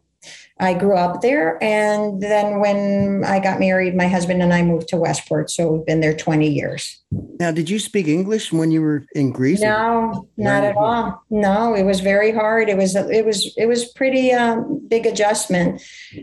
I 0.58 0.72
grew 0.72 0.96
up 0.96 1.20
there. 1.20 1.62
And 1.62 2.22
then 2.22 2.60
when 2.60 3.24
I 3.26 3.40
got 3.40 3.60
married, 3.60 3.94
my 3.94 4.08
husband 4.08 4.42
and 4.42 4.54
I 4.54 4.62
moved 4.62 4.88
to 4.88 4.96
Westport. 4.96 5.50
So 5.50 5.70
we've 5.70 5.86
been 5.86 6.00
there 6.00 6.16
20 6.16 6.48
years. 6.48 6.98
Now, 7.38 7.50
did 7.50 7.68
you 7.68 7.78
speak 7.78 8.08
English 8.08 8.52
when 8.52 8.70
you 8.70 8.80
were 8.80 9.04
in 9.14 9.32
Greece? 9.32 9.60
No, 9.60 10.28
not 10.38 10.64
at 10.64 10.74
all. 10.74 11.22
No, 11.28 11.74
it 11.74 11.82
was 11.82 12.00
very 12.00 12.32
hard. 12.32 12.70
It 12.70 12.78
was, 12.78 12.96
it 12.96 13.26
was, 13.26 13.52
it 13.58 13.66
was 13.66 13.84
pretty 13.92 14.32
um, 14.32 14.80
big 14.88 15.04
adjustment. 15.04 15.82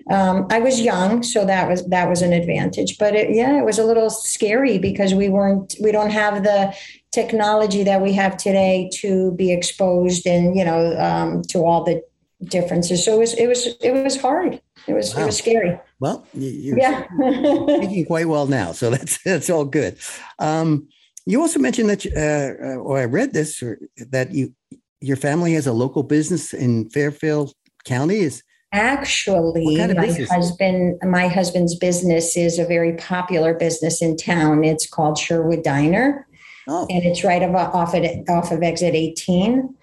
Um, 0.10 0.48
I 0.50 0.60
was 0.60 0.82
young, 0.82 1.22
so 1.22 1.46
that 1.46 1.70
was, 1.70 1.86
that 1.90 2.10
was 2.10 2.24
an 2.24 2.34
advantage, 2.34 2.98
but 2.98 3.16
it, 3.16 3.36
yeah, 3.36 3.60
it 3.60 3.66
was 3.66 3.78
a 3.78 3.86
little 3.86 4.10
scary 4.10 4.80
because 4.80 5.14
we 5.14 5.30
weren't, 5.30 5.76
we 5.80 5.92
don't 5.92 6.10
have 6.10 6.44
the 6.44 6.76
technology 7.12 7.84
that 7.84 8.02
we 8.02 8.14
have 8.14 8.36
today 8.38 8.90
to 8.96 9.32
be 9.34 9.54
exposed 9.54 10.26
and, 10.26 10.56
you 10.56 10.66
know, 10.66 10.98
um, 11.00 11.44
to 11.44 11.60
all 11.60 11.84
the 11.84 12.02
differences. 12.46 13.04
So 13.04 13.16
it 13.16 13.20
was 13.20 13.34
it 13.34 13.48
was 13.48 13.68
it 13.82 13.92
was 13.92 14.20
hard. 14.20 14.62
It 14.88 14.94
was 14.94 15.16
wow. 15.16 15.24
it 15.24 15.26
was 15.28 15.38
scary. 15.38 15.80
Well, 16.00 16.26
you're 16.34 16.78
yeah, 16.78 17.06
speaking 17.78 18.06
quite 18.06 18.28
well 18.28 18.48
now, 18.48 18.72
so 18.72 18.90
that's 18.90 19.22
that's 19.26 19.50
all 19.50 19.66
good. 19.66 19.98
Um, 20.40 20.88
you 21.26 21.40
also 21.40 21.60
mentioned 21.60 21.90
that, 21.90 22.06
uh, 22.06 22.66
uh, 22.66 22.76
or 22.76 23.00
I 23.00 23.06
read 23.06 23.34
this, 23.34 23.64
or 23.64 23.80
that 23.98 24.34
you 24.34 24.54
your 25.00 25.18
family 25.18 25.54
has 25.54 25.68
a 25.68 25.74
local 25.74 26.04
business 26.04 26.54
in 26.54 26.90
Fairfield 26.90 27.54
County. 27.86 28.20
Is 28.20 28.44
actually 28.74 29.78
kind 29.78 29.92
of 29.92 29.98
my 29.98 30.08
business? 30.08 30.30
husband 30.30 31.00
my 31.04 31.28
husband's 31.28 31.76
business 31.76 32.36
is 32.36 32.60
a 32.60 32.66
very 32.66 32.94
popular 32.94 33.54
business 33.54 34.02
in 34.02 34.18
town. 34.18 34.64
It's 34.64 34.88
called 34.88 35.18
Sherwood 35.18 35.64
Diner. 35.64 36.28
Oh. 36.68 36.88
And 36.90 37.04
it's 37.04 37.24
right 37.24 37.44
off, 37.44 37.74
off, 37.76 37.94
of, 37.94 38.06
off 38.30 38.52
of 38.52 38.64
exit 38.64 38.96
18. 38.96 39.76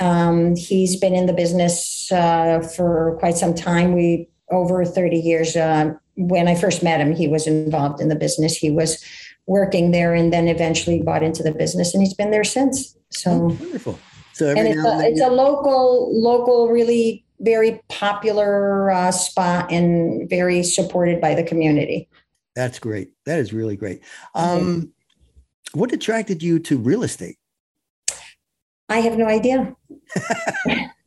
Um, 0.00 0.54
he's 0.56 0.96
been 0.96 1.14
in 1.14 1.26
the 1.26 1.32
business 1.32 2.10
uh, 2.12 2.60
for 2.60 3.16
quite 3.18 3.36
some 3.36 3.54
time. 3.54 3.94
We 3.94 4.28
over 4.50 4.84
30 4.84 5.16
years. 5.16 5.56
Uh, 5.56 5.94
when 6.16 6.48
I 6.48 6.54
first 6.54 6.82
met 6.82 7.00
him, 7.00 7.14
he 7.14 7.28
was 7.28 7.46
involved 7.46 8.00
in 8.00 8.08
the 8.08 8.16
business. 8.16 8.56
He 8.56 8.70
was 8.70 9.02
working 9.46 9.92
there, 9.92 10.14
and 10.14 10.32
then 10.32 10.48
eventually 10.48 11.02
bought 11.02 11.22
into 11.22 11.42
the 11.42 11.52
business, 11.52 11.94
and 11.94 12.02
he's 12.02 12.14
been 12.14 12.30
there 12.30 12.44
since. 12.44 12.96
So 13.10 13.30
oh, 13.30 13.56
wonderful. 13.60 13.98
So 14.32 14.50
and 14.50 14.68
it's, 14.68 14.84
a, 14.84 15.00
it's 15.00 15.20
a 15.20 15.30
local, 15.30 16.10
local, 16.12 16.68
really 16.68 17.24
very 17.40 17.80
popular 17.88 18.90
uh, 18.90 19.10
spot, 19.10 19.70
and 19.72 20.28
very 20.28 20.62
supported 20.62 21.20
by 21.20 21.34
the 21.34 21.42
community. 21.42 22.08
That's 22.54 22.78
great. 22.78 23.12
That 23.24 23.38
is 23.38 23.52
really 23.52 23.76
great. 23.76 24.02
Um, 24.34 24.60
mm-hmm. 24.60 25.78
What 25.78 25.92
attracted 25.92 26.42
you 26.42 26.58
to 26.60 26.78
real 26.78 27.02
estate? 27.02 27.38
I 28.88 29.00
have 29.00 29.18
no 29.18 29.26
idea. 29.26 29.74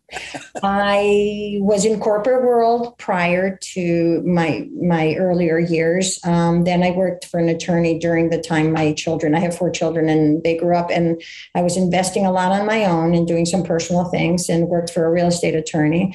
I 0.64 1.58
was 1.62 1.86
in 1.86 2.00
corporate 2.00 2.44
world 2.44 2.98
prior 2.98 3.58
to 3.58 4.22
my 4.26 4.68
my 4.82 5.16
earlier 5.16 5.58
years. 5.58 6.20
Um, 6.26 6.66
then 6.66 6.84
I 6.84 6.92
worked 6.92 7.26
for 7.26 7.40
an 7.40 7.50
attorney 7.50 7.98
during 7.98 8.30
the 8.30 8.42
time 8.42 8.74
my 8.74 8.94
children. 8.94 9.36
I 9.36 9.40
have 9.40 9.58
four 9.58 9.72
children, 9.72 10.10
and 10.10 10.44
they 10.44 10.58
grew 10.58 10.76
up, 10.76 10.90
and 10.92 11.22
I 11.56 11.62
was 11.62 11.78
investing 11.78 12.26
a 12.26 12.32
lot 12.32 12.52
on 12.52 12.66
my 12.66 12.86
own 12.86 13.14
and 13.14 13.28
doing 13.28 13.46
some 13.46 13.64
personal 13.64 14.06
things, 14.06 14.50
and 14.50 14.68
worked 14.68 14.92
for 14.92 15.06
a 15.06 15.12
real 15.12 15.28
estate 15.28 15.56
attorney. 15.56 16.14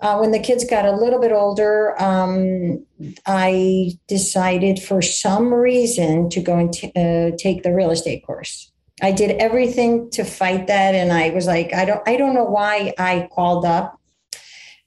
Uh, 0.00 0.18
when 0.18 0.32
the 0.32 0.40
kids 0.40 0.64
got 0.64 0.84
a 0.84 0.92
little 0.92 1.20
bit 1.20 1.32
older, 1.32 2.00
um, 2.02 2.84
I 3.26 3.92
decided 4.08 4.78
for 4.78 5.00
some 5.00 5.54
reason 5.54 6.28
to 6.30 6.40
go 6.40 6.58
and 6.58 6.72
t- 6.72 6.92
uh, 6.96 7.36
take 7.38 7.62
the 7.62 7.72
real 7.72 7.90
estate 7.90 8.26
course. 8.26 8.70
I 9.04 9.12
did 9.12 9.32
everything 9.32 10.08
to 10.12 10.24
fight 10.24 10.66
that. 10.68 10.94
And 10.94 11.12
I 11.12 11.28
was 11.28 11.46
like, 11.46 11.74
I 11.74 11.84
don't, 11.84 12.08
I 12.08 12.16
don't 12.16 12.32
know 12.32 12.44
why 12.44 12.94
I 12.96 13.28
called 13.34 13.66
up. 13.66 14.00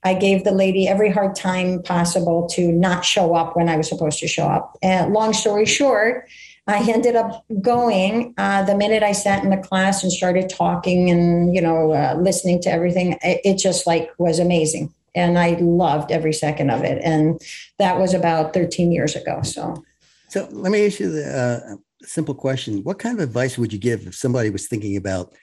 I 0.02 0.14
gave 0.14 0.42
the 0.42 0.50
lady 0.50 0.88
every 0.88 1.08
hard 1.08 1.36
time 1.36 1.84
possible 1.84 2.48
to 2.54 2.72
not 2.72 3.04
show 3.04 3.36
up 3.36 3.54
when 3.54 3.68
I 3.68 3.76
was 3.76 3.88
supposed 3.88 4.18
to 4.18 4.26
show 4.26 4.48
up. 4.48 4.76
And 4.82 5.12
long 5.12 5.32
story 5.34 5.66
short, 5.66 6.28
I 6.66 6.78
ended 6.90 7.14
up 7.14 7.44
going 7.62 8.34
uh, 8.36 8.64
the 8.64 8.76
minute 8.76 9.04
I 9.04 9.12
sat 9.12 9.44
in 9.44 9.50
the 9.50 9.56
class 9.56 10.02
and 10.02 10.10
started 10.12 10.50
talking 10.50 11.10
and 11.10 11.54
you 11.54 11.62
know 11.62 11.92
uh, 11.92 12.16
listening 12.20 12.60
to 12.62 12.70
everything. 12.70 13.16
It, 13.22 13.40
it, 13.44 13.58
just 13.58 13.86
like 13.86 14.10
was 14.18 14.38
amazing, 14.38 14.92
and 15.14 15.38
I 15.38 15.56
loved 15.60 16.12
every 16.12 16.32
second 16.32 16.70
of 16.70 16.82
it. 16.84 17.00
And 17.02 17.40
that 17.78 17.98
was 17.98 18.14
about 18.14 18.52
13 18.52 18.92
years 18.92 19.16
ago. 19.16 19.40
So, 19.42 19.82
so 20.28 20.46
let 20.50 20.70
me 20.70 20.86
ask 20.86 21.00
you 21.00 21.10
the, 21.10 21.26
uh, 21.26 21.76
simple 22.02 22.34
question 22.34 22.82
what 22.84 22.98
kind 22.98 23.18
of 23.18 23.22
advice 23.22 23.58
would 23.58 23.72
you 23.72 23.78
give 23.78 24.06
if 24.06 24.14
somebody 24.14 24.50
was 24.50 24.68
thinking 24.68 24.96
about 24.96 25.34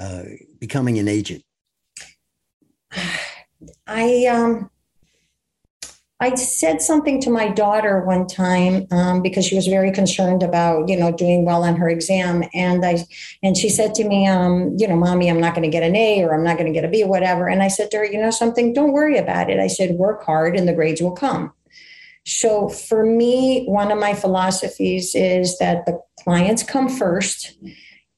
uh, 0.00 0.22
becoming 0.58 0.98
an 0.98 1.08
agent 1.08 1.42
i 3.86 4.26
um 4.26 4.70
I 6.22 6.34
said 6.34 6.82
something 6.82 7.18
to 7.22 7.30
my 7.30 7.48
daughter 7.48 8.04
one 8.04 8.26
time 8.26 8.86
um, 8.90 9.22
because 9.22 9.46
she 9.46 9.56
was 9.56 9.66
very 9.66 9.90
concerned 9.90 10.42
about, 10.42 10.86
you 10.86 10.96
know, 10.98 11.10
doing 11.10 11.46
well 11.46 11.64
on 11.64 11.76
her 11.76 11.88
exam, 11.88 12.44
and 12.52 12.84
I, 12.84 12.98
and 13.42 13.56
she 13.56 13.70
said 13.70 13.94
to 13.94 14.04
me, 14.04 14.26
um, 14.26 14.76
you 14.78 14.86
know, 14.86 14.96
mommy, 14.96 15.30
I'm 15.30 15.40
not 15.40 15.54
going 15.54 15.62
to 15.62 15.70
get 15.70 15.82
an 15.82 15.96
A 15.96 16.22
or 16.22 16.34
I'm 16.34 16.44
not 16.44 16.58
going 16.58 16.70
to 16.70 16.78
get 16.78 16.84
a 16.84 16.88
B, 16.88 17.02
or 17.02 17.08
whatever. 17.08 17.48
And 17.48 17.62
I 17.62 17.68
said 17.68 17.90
to 17.92 17.98
her, 17.98 18.04
you 18.04 18.20
know, 18.20 18.30
something, 18.30 18.74
don't 18.74 18.92
worry 18.92 19.16
about 19.16 19.48
it. 19.48 19.58
I 19.58 19.66
said, 19.66 19.92
work 19.92 20.22
hard, 20.22 20.56
and 20.56 20.68
the 20.68 20.74
grades 20.74 21.00
will 21.00 21.12
come. 21.12 21.54
So 22.26 22.68
for 22.68 23.04
me, 23.04 23.64
one 23.66 23.90
of 23.90 23.98
my 23.98 24.14
philosophies 24.14 25.14
is 25.14 25.58
that 25.58 25.86
the 25.86 26.00
clients 26.22 26.62
come 26.62 26.88
first 26.88 27.56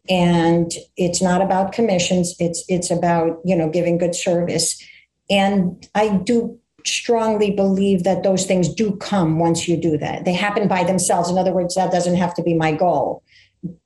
and 0.09 0.73
it's 0.97 1.23
not 1.23 1.41
about 1.41 1.71
commissions 1.71 2.35
it's 2.41 2.65
it's 2.67 2.91
about 2.91 3.39
you 3.45 3.55
know 3.55 3.69
giving 3.69 3.99
good 3.99 4.15
service. 4.15 4.83
And 5.31 5.87
i 5.95 6.17
do 6.17 6.59
strongly 6.85 7.53
believe 7.53 8.03
that 8.03 8.25
those 8.25 8.45
things 8.45 8.75
do 8.75 8.97
come 8.97 9.39
once 9.39 9.69
you 9.69 9.77
do 9.77 9.97
that. 9.97 10.25
They 10.25 10.33
happen 10.33 10.67
by 10.67 10.83
themselves. 10.83 11.31
In 11.31 11.39
other 11.39 11.53
words 11.53 11.77
that 11.77 11.93
doesn't 11.93 12.17
have 12.17 12.35
to 12.35 12.43
be 12.43 12.55
my 12.55 12.73
goal. 12.73 13.23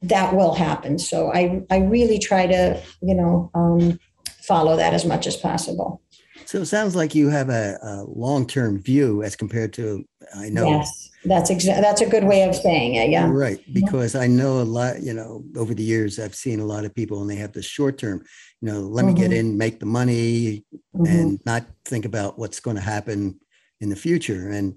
That 0.01 0.35
will 0.35 0.55
happen. 0.55 0.99
So 0.99 1.31
i 1.33 1.61
i 1.71 1.79
really 1.79 2.19
try 2.19 2.47
to 2.47 2.83
you 3.03 3.15
know 3.15 3.51
um, 3.55 4.01
follow 4.41 4.77
that 4.77 4.95
as 4.95 5.05
much 5.05 5.27
as 5.27 5.37
possible 5.37 6.01
so 6.47 6.59
it 6.59 6.67
sounds 6.67 6.95
like 6.95 7.15
you 7.15 7.29
have 7.29 7.51
a, 7.51 7.79
a 7.83 8.05
long-term 8.05 8.81
view 8.83 9.23
as 9.23 9.37
compared 9.37 9.73
to 9.75 10.05
I 10.35 10.49
know. 10.49 10.69
Yes, 10.69 11.11
that's 11.25 11.51
exactly 11.51 11.83
that's 11.83 12.01
a 12.01 12.09
good 12.09 12.25
way 12.25 12.43
of 12.43 12.55
saying 12.55 12.95
it. 12.95 13.11
Yeah. 13.11 13.29
Right, 13.31 13.61
because 13.73 14.15
I 14.15 14.27
know 14.27 14.61
a 14.61 14.65
lot. 14.65 15.03
You 15.03 15.13
know, 15.13 15.45
over 15.57 15.75
the 15.75 15.83
years, 15.83 16.19
I've 16.19 16.35
seen 16.35 16.61
a 16.61 16.65
lot 16.65 16.85
of 16.85 16.95
people, 16.95 17.21
and 17.21 17.29
they 17.29 17.37
have 17.37 17.53
the 17.53 17.63
short-term. 17.63 18.25
You 18.61 18.73
know, 18.73 18.81
let 18.81 19.05
mm-hmm. 19.05 19.15
me 19.15 19.21
get 19.21 19.31
mm-hmm. 19.31 19.51
in, 19.51 19.59
make 19.59 19.81
the 19.81 19.87
money, 19.87 20.65
mm-hmm. 20.95 21.07
and 21.07 21.41
not 21.45 21.67
think 21.85 22.05
about 22.05 22.39
what's 22.39 22.61
going 22.61 22.77
to 22.77 22.83
happen 22.83 23.39
in 23.81 23.89
the 23.89 23.97
future. 23.97 24.51
And 24.51 24.77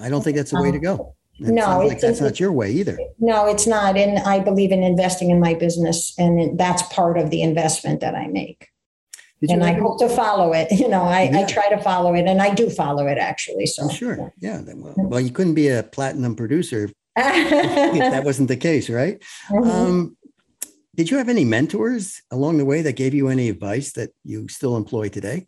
I 0.00 0.08
don't 0.08 0.22
think 0.22 0.36
that's 0.36 0.52
the 0.52 0.62
way 0.62 0.72
to 0.72 0.78
go. 0.78 1.14
It 1.38 1.48
No, 1.48 1.78
like 1.78 1.98
it's- 1.98 2.02
that's 2.02 2.20
not 2.20 2.40
your 2.40 2.52
way 2.52 2.70
either. 2.72 2.98
No, 3.18 3.46
it's 3.46 3.66
not. 3.66 3.96
And 3.96 4.18
I 4.20 4.40
believe 4.40 4.72
in 4.72 4.82
investing 4.82 5.30
in 5.30 5.40
my 5.40 5.54
business, 5.54 6.14
and 6.18 6.58
that's 6.58 6.82
part 6.84 7.18
of 7.18 7.30
the 7.30 7.42
investment 7.42 8.00
that 8.00 8.14
I 8.14 8.26
make. 8.26 8.69
Did 9.40 9.50
And 9.50 9.64
I 9.64 9.72
hope 9.72 9.98
to 10.00 10.08
follow 10.08 10.52
it. 10.52 10.68
You 10.80 10.88
know, 10.88 11.02
I, 11.02 11.30
I 11.32 11.44
try 11.44 11.68
to 11.70 11.78
follow 11.78 12.14
it, 12.14 12.26
and 12.26 12.42
I 12.42 12.54
do 12.54 12.68
follow 12.68 13.06
it 13.06 13.18
actually. 13.18 13.66
So 13.66 13.84
Oh, 13.84 13.88
sure. 13.88 14.32
Yeah. 14.40 14.60
Well, 14.74 14.94
well, 14.96 15.20
you 15.20 15.30
couldn't 15.30 15.54
be 15.54 15.68
a 15.68 15.82
platinum 15.82 16.36
producer 16.36 16.90
if 17.16 18.12
that 18.12 18.24
wasn't 18.24 18.48
the 18.48 18.56
case, 18.56 18.88
right? 18.90 19.22
Mhm. 19.50 19.66
Um, 19.66 20.16
did 20.96 21.10
you 21.10 21.16
have 21.18 21.28
any 21.28 21.44
mentors 21.44 22.20
along 22.30 22.58
the 22.58 22.64
way 22.64 22.82
that 22.82 22.92
gave 22.92 23.14
you 23.14 23.28
any 23.28 23.48
advice 23.48 23.92
that 23.92 24.10
you 24.24 24.48
still 24.48 24.76
employ 24.76 25.08
today? 25.08 25.46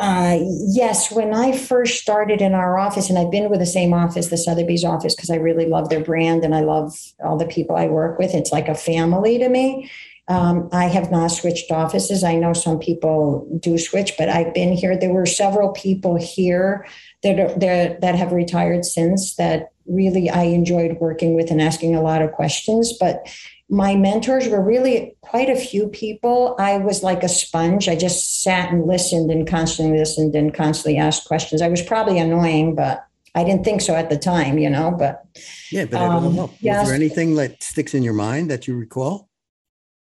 Uh, 0.00 0.38
yes, 0.40 1.10
when 1.10 1.34
I 1.34 1.56
first 1.56 2.00
started 2.00 2.40
in 2.40 2.54
our 2.54 2.78
office, 2.78 3.10
and 3.10 3.18
I've 3.18 3.32
been 3.32 3.50
with 3.50 3.58
the 3.58 3.66
same 3.66 3.92
office, 3.92 4.28
the 4.28 4.36
Sotheby's 4.36 4.84
office, 4.84 5.14
because 5.14 5.30
I 5.30 5.36
really 5.36 5.66
love 5.66 5.88
their 5.88 6.02
brand 6.02 6.44
and 6.44 6.54
I 6.54 6.60
love 6.60 6.96
all 7.24 7.36
the 7.36 7.46
people 7.46 7.74
I 7.74 7.86
work 7.88 8.18
with. 8.18 8.32
It's 8.34 8.52
like 8.52 8.68
a 8.68 8.74
family 8.76 9.38
to 9.38 9.48
me. 9.48 9.90
Um, 10.28 10.68
I 10.72 10.84
have 10.84 11.10
not 11.10 11.28
switched 11.28 11.70
offices. 11.70 12.22
I 12.22 12.36
know 12.36 12.52
some 12.52 12.78
people 12.78 13.48
do 13.60 13.78
switch, 13.78 14.12
but 14.18 14.28
I've 14.28 14.52
been 14.52 14.74
here. 14.74 14.96
There 14.96 15.12
were 15.12 15.26
several 15.26 15.72
people 15.72 16.16
here 16.16 16.86
that 17.22 17.38
are 17.38 17.58
that, 17.58 18.00
that 18.02 18.14
have 18.14 18.32
retired 18.32 18.84
since 18.84 19.36
that 19.36 19.72
really 19.86 20.28
I 20.28 20.42
enjoyed 20.44 20.98
working 21.00 21.34
with 21.34 21.50
and 21.50 21.62
asking 21.62 21.94
a 21.94 22.02
lot 22.02 22.20
of 22.20 22.32
questions. 22.32 22.92
But 22.98 23.26
my 23.70 23.96
mentors 23.96 24.48
were 24.48 24.62
really 24.62 25.16
quite 25.22 25.50
a 25.50 25.56
few 25.56 25.88
people. 25.88 26.56
I 26.58 26.78
was 26.78 27.02
like 27.02 27.22
a 27.22 27.28
sponge. 27.28 27.88
I 27.88 27.96
just 27.96 28.42
sat 28.42 28.70
and 28.70 28.86
listened 28.86 29.30
and 29.30 29.46
constantly 29.46 29.98
listened 29.98 30.34
and 30.34 30.54
constantly 30.54 30.98
asked 30.98 31.26
questions. 31.26 31.60
I 31.60 31.68
was 31.68 31.82
probably 31.82 32.18
annoying, 32.18 32.74
but 32.74 33.04
I 33.34 33.44
didn't 33.44 33.64
think 33.64 33.82
so 33.82 33.94
at 33.94 34.10
the 34.10 34.18
time, 34.18 34.58
you 34.58 34.70
know. 34.70 34.90
But 34.90 35.24
Yeah, 35.70 35.84
but 35.84 36.00
it 36.00 36.04
all 36.04 36.50
Um. 36.60 36.80
Was 36.80 36.88
there 36.88 36.94
anything 36.94 37.34
that 37.36 37.62
sticks 37.62 37.94
in 37.94 38.02
your 38.02 38.14
mind 38.14 38.50
that 38.50 38.66
you 38.66 38.76
recall? 38.76 39.27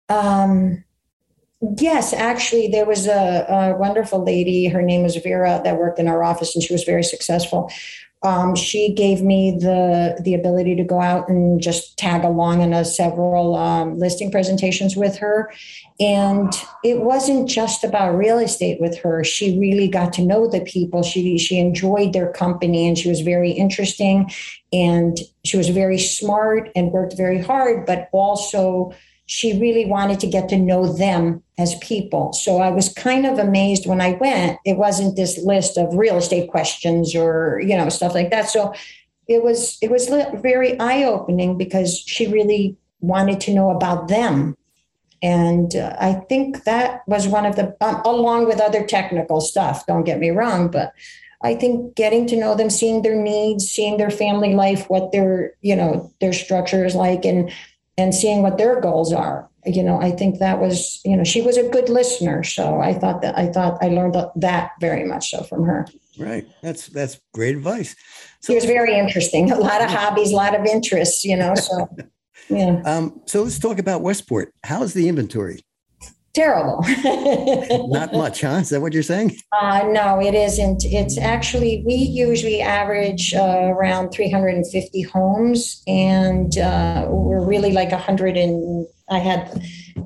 Um, 0.10 0.84
yes, 1.78 2.14
actually, 2.14 2.68
there 2.68 2.86
was 2.86 3.08
a, 3.08 3.46
a 3.48 3.78
wonderful 3.78 4.24
lady. 4.24 4.68
Her 4.68 4.82
name 4.82 5.04
was 5.04 5.16
Vera 5.18 5.62
that 5.64 5.78
worked 5.78 6.00
in 6.00 6.08
our 6.08 6.24
office, 6.24 6.56
and 6.56 6.64
she 6.64 6.74
was 6.74 6.84
very 6.84 7.04
successful. 7.04 7.72
Um, 8.22 8.54
she 8.54 8.94
gave 8.94 9.22
me 9.22 9.58
the 9.58 10.20
the 10.22 10.34
ability 10.34 10.76
to 10.76 10.84
go 10.84 11.00
out 11.00 11.30
and 11.30 11.62
just 11.62 11.98
tag 11.98 12.26
along 12.26 12.62
in 12.62 12.74
a 12.74 12.84
several 12.84 13.56
um, 13.56 13.98
listing 13.98 14.30
presentations 14.30 14.98
with 14.98 15.18
her, 15.20 15.50
and 16.02 16.52
it 16.84 17.00
wasn't 17.00 17.48
just 17.48 17.86
about 17.86 18.18
real 18.18 18.40
estate 18.40 18.82
with 18.82 19.00
her. 19.00 19.24
She 19.24 19.58
really 19.58 19.88
got 19.88 20.12
to 20.14 20.22
know 20.22 20.50
the 20.50 20.60
people. 20.60 21.02
She 21.02 21.38
she 21.38 21.60
enjoyed 21.60 22.12
their 22.12 22.30
company, 22.34 22.90
and 22.90 22.98
she 22.98 23.08
was 23.08 23.22
very 23.22 23.52
interesting, 23.52 24.30
and 24.74 25.18
she 25.46 25.56
was 25.56 25.70
very 25.70 25.98
smart 25.98 26.72
and 26.76 26.92
worked 26.92 27.16
very 27.16 27.42
hard, 27.42 27.86
but 27.86 28.10
also 28.12 28.94
she 29.30 29.60
really 29.60 29.86
wanted 29.86 30.20
to 30.20 30.26
get 30.26 30.50
to 30.50 30.58
know 30.58 30.92
them 30.92 31.44
as 31.60 31.76
people. 31.76 32.34
So 32.34 32.62
I 32.62 32.72
was 32.72 32.92
kind 32.92 33.28
of 33.28 33.38
amazed 33.38 33.86
when 33.86 34.02
I 34.02 34.14
went. 34.14 34.58
It 34.66 34.76
wasn't 34.76 35.16
this 35.16 35.38
list 35.38 35.78
of 35.78 35.94
real 35.94 36.18
estate 36.18 36.50
questions 36.50 37.16
or 37.16 37.62
you 37.64 37.78
know 37.78 37.90
stuff 37.90 38.16
like 38.16 38.32
that. 38.32 38.50
So 38.50 38.74
it 39.28 39.44
was 39.44 39.78
it 39.84 39.92
was 39.92 40.08
very 40.42 40.80
eye 40.80 41.04
opening 41.04 41.60
because 41.60 42.00
she 42.00 42.26
really 42.26 42.76
wanted 43.02 43.40
to 43.42 43.54
know 43.54 43.70
about 43.70 44.08
them. 44.08 44.58
And 45.22 45.76
uh, 45.76 45.96
I 46.00 46.14
think 46.28 46.64
that 46.64 47.04
was 47.06 47.28
one 47.28 47.46
of 47.46 47.56
the, 47.56 47.76
um, 47.82 48.02
along 48.06 48.48
with 48.48 48.60
other 48.60 48.86
technical 48.86 49.42
stuff, 49.42 49.86
don't 49.86 50.06
get 50.06 50.18
me 50.18 50.30
wrong, 50.30 50.72
but 50.72 50.94
I 51.44 51.56
think 51.56 51.96
getting 51.96 52.26
to 52.28 52.38
know 52.38 52.56
them, 52.56 52.70
seeing 52.70 53.02
their 53.02 53.16
needs, 53.16 53.70
seeing 53.70 53.98
their 53.98 54.10
family 54.10 54.54
life, 54.54 54.90
what 54.90 55.12
their, 55.12 55.54
you 55.62 55.76
know, 55.76 56.12
their 56.20 56.34
structure 56.34 56.86
is 56.86 56.96
like, 56.96 57.26
and 57.26 57.52
and 58.00 58.16
seeing 58.16 58.42
what 58.42 58.58
their 58.58 58.80
goals 58.80 59.14
are. 59.14 59.50
You 59.66 59.84
know, 59.84 60.02
I 60.02 60.12
think 60.12 60.40
that 60.40 60.60
was, 60.60 61.02
you 61.04 61.18
know, 61.18 61.24
she 61.24 61.42
was 61.42 61.58
a 61.58 61.68
good 61.68 61.90
listener. 61.90 62.44
So 62.44 62.80
I 62.80 62.94
thought 62.94 63.22
that 63.22 63.38
I 63.38 63.48
thought 63.48 63.78
I 63.84 63.90
learned 63.90 64.16
that 64.38 64.72
very 64.80 65.04
much 65.04 65.32
so 65.32 65.44
from 65.44 65.66
her. 65.66 65.86
Right. 66.18 66.48
That's 66.64 66.88
that's 66.88 67.20
great 67.34 67.56
advice. 67.56 67.96
She 68.46 68.56
was 68.56 68.66
very 68.66 68.98
interesting. 68.98 69.52
A 69.52 69.60
lot 69.60 69.82
of 69.82 69.90
hobbies, 69.90 70.32
a 70.32 70.36
lot 70.36 70.58
of 70.58 70.66
interests, 70.66 71.26
you 71.26 71.36
know. 71.36 71.56
So 71.56 71.90
yeah. 72.50 72.82
Um, 72.86 73.22
so 73.26 73.44
let's 73.44 73.60
talk 73.60 73.80
about 73.80 74.02
Westport. 74.02 74.54
How's 74.64 74.94
the 74.94 75.10
inventory? 75.10 75.62
Terrible. 76.34 76.84
Not 77.90 78.14
much, 78.14 78.42
huh? 78.42 78.60
Is 78.62 78.70
that 78.70 78.82
what 78.82 78.94
you're 78.94 79.04
saying? 79.04 79.36
Uh, 79.60 79.88
no, 79.88 80.22
it 80.22 80.36
isn't. 80.36 80.84
It's 80.86 81.18
actually, 81.18 81.84
we 81.86 81.96
usually 81.96 82.62
average 82.62 83.34
uh, 83.34 83.72
around 83.72 84.12
350 84.12 85.02
homes, 85.04 85.82
and 85.88 86.58
uh, 86.58 87.08
we're 87.10 87.44
really 87.44 87.72
like 87.72 87.92
100 87.92 88.38
and 88.38 88.88
I 89.10 89.18
had 89.18 89.64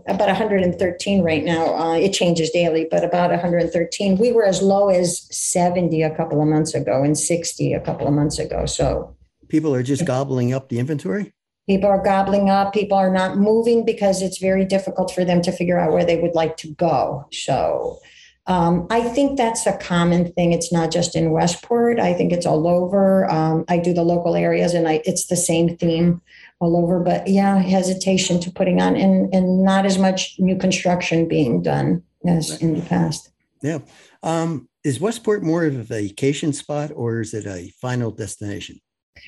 about 0.07 0.27
113 0.27 1.23
right 1.23 1.43
now. 1.43 1.75
Uh, 1.75 1.95
it 1.95 2.13
changes 2.13 2.49
daily, 2.51 2.87
but 2.89 3.03
about 3.03 3.31
113. 3.31 4.17
We 4.17 4.31
were 4.31 4.45
as 4.45 4.61
low 4.61 4.89
as 4.89 5.27
70 5.35 6.01
a 6.03 6.15
couple 6.15 6.41
of 6.41 6.47
months 6.47 6.73
ago 6.73 7.03
and 7.03 7.17
60 7.17 7.73
a 7.73 7.81
couple 7.81 8.07
of 8.07 8.13
months 8.13 8.39
ago. 8.39 8.65
So 8.65 9.15
People 9.49 9.75
are 9.75 9.83
just 9.83 10.05
gobbling 10.05 10.53
up 10.53 10.69
the 10.69 10.79
inventory. 10.79 11.32
People 11.67 11.89
are 11.89 12.03
gobbling 12.03 12.49
up. 12.49 12.73
People 12.73 12.97
are 12.97 13.11
not 13.11 13.37
moving 13.37 13.85
because 13.85 14.21
it's 14.21 14.37
very 14.37 14.65
difficult 14.65 15.13
for 15.13 15.23
them 15.25 15.41
to 15.41 15.51
figure 15.51 15.79
out 15.79 15.91
where 15.91 16.05
they 16.05 16.19
would 16.19 16.35
like 16.35 16.57
to 16.57 16.67
go. 16.69 17.27
So 17.31 17.99
um, 18.47 18.87
I 18.89 19.01
think 19.01 19.37
that's 19.37 19.65
a 19.65 19.77
common 19.77 20.33
thing. 20.33 20.51
It's 20.51 20.71
not 20.71 20.91
just 20.91 21.15
in 21.15 21.31
Westport. 21.31 21.99
I 21.99 22.13
think 22.13 22.33
it's 22.33 22.45
all 22.45 22.67
over. 22.67 23.29
Um, 23.31 23.63
I 23.69 23.77
do 23.77 23.93
the 23.93 24.03
local 24.03 24.35
areas, 24.35 24.73
and 24.73 24.87
I, 24.87 25.01
it's 25.05 25.27
the 25.27 25.37
same 25.37 25.77
theme 25.77 26.21
all 26.59 26.75
over. 26.75 26.99
But 26.99 27.27
yeah, 27.27 27.59
hesitation 27.59 28.41
to 28.41 28.51
putting 28.51 28.81
on, 28.81 28.97
and 28.97 29.33
and 29.33 29.63
not 29.63 29.85
as 29.85 29.97
much 29.97 30.35
new 30.39 30.57
construction 30.57 31.27
being 31.27 31.61
done 31.61 32.03
as 32.25 32.61
in 32.61 32.75
the 32.75 32.85
past. 32.85 33.29
Yeah. 33.61 33.79
Um, 34.23 34.67
is 34.83 34.99
Westport 34.99 35.43
more 35.43 35.63
of 35.65 35.75
a 35.75 35.83
vacation 35.83 36.51
spot 36.51 36.91
or 36.93 37.21
is 37.21 37.33
it 37.33 37.45
a 37.45 37.71
final 37.81 38.11
destination? 38.11 38.81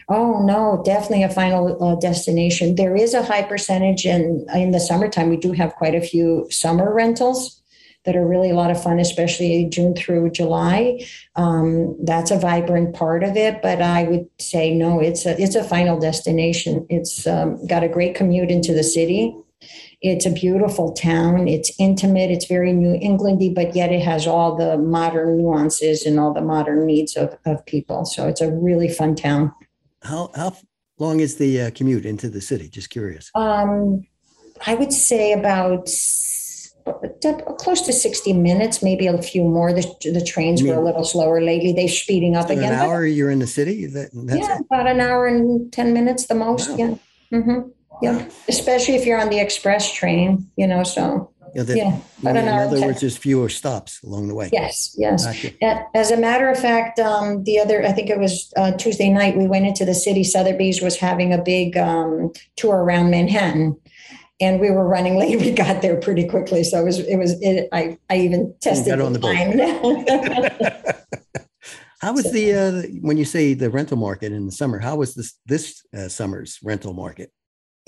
Oh 0.07 0.43
no, 0.43 0.81
definitely 0.85 1.23
a 1.23 1.29
final 1.29 1.83
uh, 1.83 1.95
destination. 1.95 2.75
There 2.75 2.95
is 2.95 3.13
a 3.13 3.23
high 3.23 3.43
percentage, 3.43 4.05
and 4.05 4.47
in, 4.49 4.61
in 4.61 4.71
the 4.71 4.79
summertime, 4.79 5.29
we 5.29 5.37
do 5.37 5.51
have 5.53 5.75
quite 5.75 5.95
a 5.95 6.01
few 6.01 6.47
summer 6.51 6.93
rentals 6.93 7.61
that 8.05 8.15
are 8.15 8.25
really 8.25 8.51
a 8.51 8.55
lot 8.55 8.71
of 8.71 8.81
fun, 8.81 8.99
especially 8.99 9.65
June 9.65 9.95
through 9.95 10.29
July. 10.29 11.03
Um, 11.35 11.97
that's 12.03 12.31
a 12.31 12.39
vibrant 12.39 12.95
part 12.95 13.23
of 13.23 13.35
it, 13.35 13.61
but 13.61 13.81
I 13.81 14.03
would 14.03 14.29
say 14.39 14.73
no, 14.73 14.99
it's 14.99 15.25
a 15.25 15.41
it's 15.41 15.55
a 15.55 15.63
final 15.63 15.99
destination. 15.99 16.85
It's 16.89 17.25
um, 17.27 17.65
got 17.67 17.83
a 17.83 17.89
great 17.89 18.15
commute 18.15 18.51
into 18.51 18.73
the 18.73 18.83
city. 18.83 19.35
It's 20.01 20.25
a 20.25 20.31
beautiful 20.31 20.91
town. 20.91 21.47
It's 21.47 21.71
intimate. 21.79 22.29
It's 22.29 22.45
very 22.45 22.73
New 22.73 22.99
Englandy, 22.99 23.53
but 23.53 23.75
yet 23.75 23.91
it 23.91 24.03
has 24.03 24.27
all 24.27 24.55
the 24.55 24.77
modern 24.77 25.37
nuances 25.37 26.05
and 26.05 26.19
all 26.19 26.33
the 26.33 26.41
modern 26.41 26.85
needs 26.85 27.15
of, 27.15 27.35
of 27.45 27.65
people. 27.65 28.05
So 28.05 28.27
it's 28.27 28.41
a 28.41 28.51
really 28.51 28.87
fun 28.87 29.15
town. 29.15 29.51
How 30.05 30.29
how 30.35 30.55
long 30.99 31.19
is 31.19 31.35
the 31.35 31.61
uh, 31.61 31.71
commute 31.71 32.05
into 32.05 32.29
the 32.29 32.41
city? 32.41 32.69
Just 32.69 32.89
curious. 32.89 33.31
Um, 33.35 34.05
I 34.65 34.75
would 34.75 34.93
say 34.93 35.33
about 35.33 35.89
close 37.57 37.81
to 37.81 37.91
60 37.91 38.33
minutes, 38.33 38.83
maybe 38.83 39.07
a 39.07 39.21
few 39.21 39.43
more. 39.43 39.73
The, 39.73 39.81
the 40.03 40.23
trains 40.23 40.61
were 40.61 40.75
a 40.75 40.81
little 40.83 41.03
slower 41.03 41.41
lately. 41.41 41.73
They're 41.73 41.87
speeding 41.87 42.35
up 42.35 42.49
In 42.51 42.59
again. 42.59 42.73
an 42.73 42.79
but- 42.79 42.85
hour 42.85 43.05
you're 43.05 43.31
in 43.31 43.39
the 43.39 43.47
city. 43.47 43.87
That, 43.87 44.09
that's 44.13 44.47
yeah, 44.47 44.59
about 44.59 44.87
an 44.87 44.99
hour 44.99 45.25
and 45.25 45.71
10 45.73 45.93
minutes 45.93 46.27
the 46.27 46.35
most. 46.35 46.69
Wow. 46.69 46.99
Yeah. 47.31 47.41
hmm 47.41 47.59
Yeah. 48.03 48.27
Especially 48.47 48.95
if 48.95 49.05
you're 49.05 49.19
on 49.19 49.29
the 49.29 49.39
express 49.39 49.91
train, 49.91 50.47
you 50.57 50.67
know, 50.67 50.83
so 50.83 51.31
know, 51.59 51.63
that- 51.63 51.77
yeah, 51.77 51.99
in 52.29 52.37
an 52.37 52.47
hour. 52.47 52.63
other 52.63 52.77
10 52.79 52.87
words, 52.87 53.01
there's 53.01 53.17
fewer 53.17 53.49
stops 53.49 54.01
along 54.03 54.27
the 54.27 54.35
way. 54.35 54.49
Yes, 54.51 54.93
yes. 54.97 55.25
Gotcha. 55.25 55.51
A- 55.61 55.85
As 55.97 56.11
a 56.11 56.17
matter 56.17 56.49
of 56.49 56.59
fact, 56.59 56.99
um, 56.99 57.43
the 57.43 57.59
other, 57.59 57.85
I 57.85 57.91
think 57.91 58.09
it 58.09 58.19
was 58.19 58.51
uh, 58.57 58.71
Tuesday 58.73 59.09
night, 59.09 59.37
we 59.37 59.47
went 59.47 59.65
into 59.65 59.85
the 59.85 59.93
city. 59.95 60.23
Sotheby's 60.23 60.81
was 60.81 60.97
having 60.97 61.33
a 61.33 61.41
big 61.41 61.77
um, 61.77 62.31
tour 62.57 62.77
around 62.83 63.09
Manhattan, 63.11 63.77
and 64.41 64.59
we 64.59 64.69
were 64.71 64.87
running 64.87 65.17
late. 65.19 65.39
We 65.39 65.51
got 65.51 65.81
there 65.81 65.95
pretty 65.97 66.27
quickly, 66.27 66.63
so 66.63 66.79
it 66.81 66.83
was, 66.85 66.99
it 66.99 67.15
was. 67.17 67.31
It, 67.41 67.69
I, 67.71 67.97
I 68.09 68.17
even 68.17 68.53
tested 68.61 68.97
got 68.97 69.05
on 69.05 69.13
the 69.13 69.19
boat. 69.19 69.33
time. 69.35 70.95
How 72.01 72.13
was 72.13 72.29
the 72.31 72.53
uh, 72.53 72.81
when 73.01 73.17
you 73.17 73.25
say 73.25 73.53
the 73.55 73.69
rental 73.69 73.97
market 73.97 74.31
in 74.31 74.45
the 74.45 74.51
summer? 74.51 74.79
How 74.79 74.95
was 74.97 75.15
this 75.15 75.33
this 75.45 75.81
uh, 75.97 76.07
summer's 76.09 76.59
rental 76.61 76.93
market? 76.93 77.31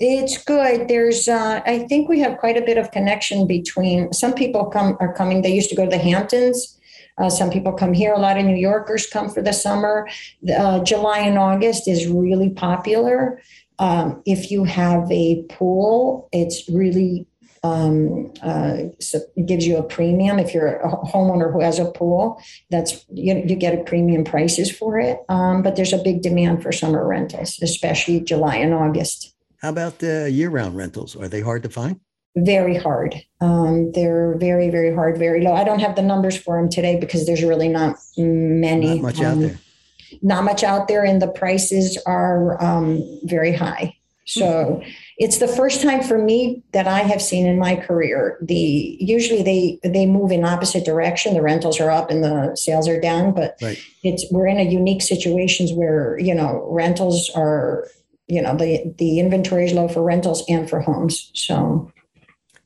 It's 0.00 0.42
good. 0.42 0.86
There's, 0.86 1.26
uh, 1.26 1.60
I 1.66 1.80
think 1.80 2.08
we 2.08 2.20
have 2.20 2.38
quite 2.38 2.56
a 2.56 2.62
bit 2.62 2.78
of 2.78 2.92
connection 2.92 3.46
between 3.46 4.12
some 4.12 4.32
people 4.32 4.66
come 4.66 4.96
are 5.00 5.12
coming. 5.12 5.42
They 5.42 5.52
used 5.52 5.70
to 5.70 5.76
go 5.76 5.84
to 5.84 5.90
the 5.90 5.98
Hamptons. 5.98 6.78
Uh, 7.18 7.28
some 7.28 7.50
people 7.50 7.72
come 7.72 7.92
here. 7.92 8.12
A 8.12 8.18
lot 8.18 8.38
of 8.38 8.44
New 8.44 8.54
Yorkers 8.56 9.08
come 9.08 9.28
for 9.28 9.42
the 9.42 9.52
summer. 9.52 10.08
Uh, 10.56 10.78
July 10.84 11.18
and 11.18 11.36
August 11.36 11.88
is 11.88 12.06
really 12.06 12.50
popular. 12.50 13.42
Um, 13.80 14.22
if 14.24 14.52
you 14.52 14.62
have 14.64 15.10
a 15.10 15.42
pool, 15.48 16.28
it's 16.32 16.68
really 16.68 17.26
um, 17.64 18.32
uh, 18.40 18.84
so 19.00 19.18
gives 19.44 19.66
you 19.66 19.78
a 19.78 19.82
premium 19.82 20.38
if 20.38 20.54
you're 20.54 20.76
a 20.76 20.90
homeowner 21.06 21.52
who 21.52 21.60
has 21.60 21.80
a 21.80 21.90
pool. 21.90 22.40
That's 22.70 23.04
you, 23.12 23.34
you 23.34 23.56
get 23.56 23.76
a 23.76 23.82
premium 23.82 24.22
prices 24.22 24.70
for 24.70 24.98
it. 25.00 25.18
Um, 25.28 25.62
but 25.62 25.74
there's 25.74 25.92
a 25.92 25.98
big 25.98 26.22
demand 26.22 26.62
for 26.62 26.70
summer 26.70 27.04
rentals, 27.04 27.58
especially 27.60 28.20
July 28.20 28.56
and 28.56 28.72
August. 28.72 29.34
How 29.60 29.70
about 29.70 29.98
the 29.98 30.30
year-round 30.30 30.76
rentals? 30.76 31.16
Are 31.16 31.28
they 31.28 31.40
hard 31.40 31.62
to 31.64 31.68
find? 31.68 32.00
Very 32.36 32.76
hard. 32.76 33.16
Um, 33.40 33.90
they're 33.92 34.36
very, 34.38 34.70
very 34.70 34.94
hard, 34.94 35.18
very 35.18 35.42
low. 35.42 35.52
I 35.52 35.64
don't 35.64 35.80
have 35.80 35.96
the 35.96 36.02
numbers 36.02 36.36
for 36.36 36.60
them 36.60 36.68
today 36.68 36.98
because 36.98 37.26
there's 37.26 37.42
really 37.42 37.68
not 37.68 37.96
many. 38.16 38.94
Not 38.94 39.02
much 39.02 39.20
out 39.20 39.32
um, 39.32 39.40
there. 39.40 39.58
Not 40.22 40.44
much 40.44 40.62
out 40.62 40.86
there, 40.88 41.04
and 41.04 41.20
the 41.20 41.28
prices 41.28 42.00
are 42.06 42.62
um, 42.62 43.02
very 43.24 43.52
high. 43.52 43.94
So 44.26 44.82
it's 45.16 45.38
the 45.38 45.48
first 45.48 45.80
time 45.80 46.02
for 46.02 46.18
me 46.18 46.62
that 46.72 46.86
I 46.86 46.98
have 47.00 47.22
seen 47.22 47.46
in 47.46 47.58
my 47.58 47.76
career. 47.76 48.36
The 48.42 48.98
usually 49.00 49.42
they 49.42 49.80
they 49.88 50.04
move 50.04 50.30
in 50.30 50.44
opposite 50.44 50.84
direction. 50.84 51.32
The 51.32 51.40
rentals 51.40 51.80
are 51.80 51.90
up 51.90 52.10
and 52.10 52.22
the 52.22 52.54
sales 52.54 52.88
are 52.88 53.00
down, 53.00 53.32
but 53.32 53.56
Right. 53.62 53.78
it's 54.04 54.26
we're 54.30 54.46
in 54.46 54.58
a 54.58 54.70
unique 54.70 55.00
situations 55.00 55.72
where 55.72 56.18
you 56.18 56.34
know 56.34 56.66
rentals 56.70 57.30
are 57.34 57.88
you 58.28 58.42
know 58.42 58.54
the 58.56 58.94
the 58.98 59.18
inventory 59.18 59.64
is 59.64 59.72
low 59.72 59.88
for 59.88 60.02
rentals 60.02 60.44
and 60.48 60.68
for 60.68 60.80
homes. 60.80 61.30
So 61.34 61.90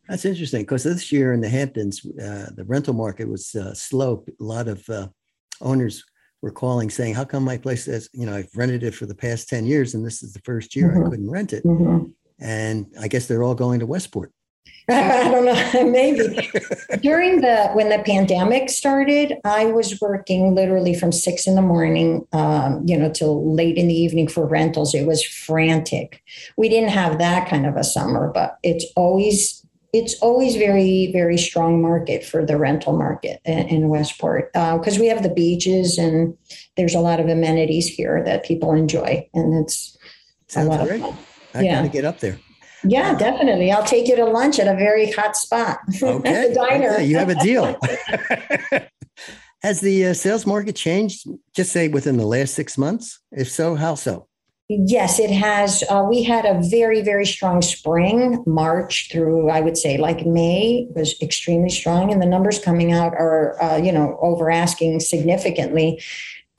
That's 0.09 0.25
interesting 0.25 0.63
because 0.63 0.83
this 0.83 1.11
year 1.13 1.33
in 1.33 1.41
the 1.41 1.49
Hamptons, 1.49 2.05
uh, 2.05 2.51
the 2.55 2.65
rental 2.67 2.95
market 2.95 3.29
was 3.29 3.55
uh, 3.55 3.73
slow. 3.73 4.25
A 4.41 4.45
lot 4.45 4.69
of 4.69 4.87
uh, 4.89 5.09
owners 5.61 6.05
were 6.43 6.51
calling 6.51 6.91
saying, 6.91 7.15
"How 7.15 7.25
come 7.25 7.45
my 7.45 7.57
place 7.57 7.85
says 7.85 8.09
you 8.13 8.27
know 8.27 8.35
I've 8.35 8.55
rented 8.57 8.83
it 8.83 8.95
for 8.95 9.07
the 9.07 9.15
past 9.15 9.49
ten 9.49 9.65
years 9.65 9.95
and 9.95 10.05
this 10.05 10.23
is 10.23 10.33
the 10.33 10.41
first 10.45 10.75
year 10.77 10.93
I 10.93 10.99
Mhm. 10.99 11.11
couldn't 11.11 11.31
rent 11.31 11.53
it?" 11.53 11.65
mhm. 11.65 12.13
And 12.41 12.87
I 13.01 13.07
guess 13.07 13.27
they're 13.29 13.45
all 13.45 13.55
going 13.55 13.79
to 13.81 13.87
Westport. 13.87 14.33
I 14.89 15.31
don't 15.31 15.45
know, 15.45 15.85
maybe. 15.91 16.51
During 17.03 17.41
the 17.41 17.69
when 17.73 17.89
the 17.89 18.03
pandemic 18.05 18.69
started, 18.69 19.35
I 19.45 19.67
was 19.67 20.01
working 20.01 20.55
literally 20.57 20.95
from 20.95 21.13
six 21.13 21.47
in 21.47 21.55
the 21.55 21.63
morning, 21.63 22.27
um, 22.33 22.83
you 22.85 22.99
know, 22.99 23.11
till 23.11 23.55
late 23.55 23.77
in 23.77 23.87
the 23.87 23.95
evening 23.95 24.27
for 24.27 24.45
rentals. 24.45 24.93
It 24.93 25.07
was 25.07 25.25
frantic. 25.25 26.23
We 26.57 26.69
didn't 26.69 26.91
have 26.91 27.19
that 27.19 27.49
kind 27.49 27.65
of 27.65 27.77
a 27.77 27.85
summer, 27.85 28.33
but 28.35 28.59
it's 28.65 28.85
always 28.97 29.65
it's 29.93 30.15
always 30.21 30.57
very 30.57 31.13
very 31.13 31.39
strong 31.39 31.81
market 31.81 32.25
for 32.25 32.45
the 32.45 32.57
rental 32.59 32.97
market 32.97 33.41
in, 33.45 33.69
in 33.69 33.89
Westport 33.89 34.53
because 34.53 34.99
we 34.99 35.07
have 35.07 35.23
the 35.23 35.33
beaches 35.33 35.97
and 35.97 36.37
there's 36.77 36.95
a 36.95 37.01
lot 37.01 37.21
of 37.21 37.29
amenities 37.29 37.87
here 37.87 38.23
that 38.25 38.45
people 38.45 38.73
enjoy, 38.73 39.29
and 39.33 39.55
it's 39.63 39.97
a 40.51 40.53
Sounds 40.53 40.69
lot 40.69 40.81
of 40.81 41.01
fun. 41.01 41.17
I 41.55 41.63
Yeah. 41.63 41.77
gotta 41.77 41.89
get 41.89 42.05
up 42.05 42.19
there. 42.19 42.39
Yeah, 42.85 43.15
definitely. 43.15 43.71
I'll 43.71 43.85
take 43.85 44.09
you 44.09 44.17
to 44.17 44.25
lunch 44.25 44.59
at 44.59 44.69
a 44.69 44.77
very 44.77 45.11
hot 45.13 45.37
spot. 45.37 45.79
Okay, 46.03 46.49
the 46.49 46.55
diner. 46.55 46.95
okay, 46.95 47.05
you 47.05 47.17
have 47.17 47.29
a 47.29 47.37
deal. 47.37 47.79
Has 49.63 49.81
the 49.81 50.07
uh, 50.07 50.15
sales 50.15 50.45
market 50.45 50.75
changed? 50.75 51.27
Just 51.55 51.71
say 51.71 51.89
within 51.89 52.17
the 52.17 52.27
last 52.27 52.55
six 52.55 52.77
months. 52.77 53.21
If 53.31 53.49
so, 53.49 53.77
how 53.77 53.95
so? 53.95 54.27
Yes, 54.69 55.19
it 55.19 55.31
has. 55.31 55.85
Uh, 55.89 56.07
we 56.09 56.23
had 56.23 56.45
a 56.45 56.61
very, 56.69 57.03
very 57.03 57.27
strong 57.27 57.63
spring, 57.63 58.43
March 58.47 59.11
through, 59.13 59.51
I 59.51 59.61
would 59.61 59.77
say, 59.77 59.99
like 59.99 60.27
May 60.27 60.87
was 60.95 61.21
extremely 61.21 61.69
strong, 61.69 62.13
and 62.13 62.23
the 62.23 62.27
numbers 62.27 62.59
coming 62.59 62.93
out 62.93 63.13
are, 63.13 63.63
uh, 63.63 63.77
you 63.77 63.93
know, 63.93 64.19
over 64.23 64.51
asking 64.51 65.01
significantly. 65.01 66.03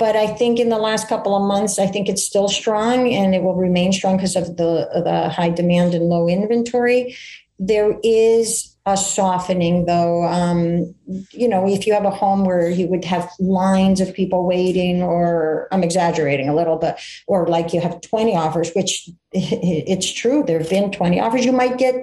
But 0.03 0.17
I 0.17 0.27
think 0.27 0.59
in 0.59 0.67
the 0.67 0.77
last 0.77 1.07
couple 1.07 1.33
of 1.33 1.47
months, 1.47 1.79
I 1.79 1.87
think 1.87 2.09
it's 2.09 2.25
still 2.25 2.49
strong, 2.49 3.13
and 3.13 3.33
it 3.33 3.41
will 3.41 3.55
remain 3.55 3.93
strong 3.93 4.17
because 4.17 4.35
of 4.35 4.57
the 4.57 4.89
the 5.01 5.29
high 5.29 5.47
demand 5.47 5.93
and 5.93 6.09
low 6.09 6.27
inventory. 6.27 7.15
There 7.57 7.97
is 8.03 8.75
a 8.85 8.97
softening, 8.97 9.85
though. 9.85 10.25
Um, 10.25 10.93
you 11.31 11.47
know, 11.47 11.65
if 11.65 11.87
you 11.87 11.93
have 11.93 12.03
a 12.03 12.09
home 12.09 12.43
where 12.43 12.69
you 12.69 12.85
would 12.87 13.05
have 13.05 13.31
lines 13.39 14.01
of 14.01 14.13
people 14.13 14.45
waiting, 14.45 15.01
or 15.01 15.69
I'm 15.71 15.85
exaggerating 15.85 16.49
a 16.49 16.53
little, 16.53 16.75
but 16.75 16.99
or 17.27 17.47
like 17.47 17.71
you 17.71 17.79
have 17.79 18.01
20 18.01 18.35
offers, 18.35 18.73
which 18.73 19.09
it's 19.31 20.11
true, 20.11 20.43
there 20.45 20.59
have 20.59 20.69
been 20.69 20.91
20 20.91 21.21
offers, 21.21 21.45
you 21.45 21.53
might 21.53 21.77
get 21.77 21.95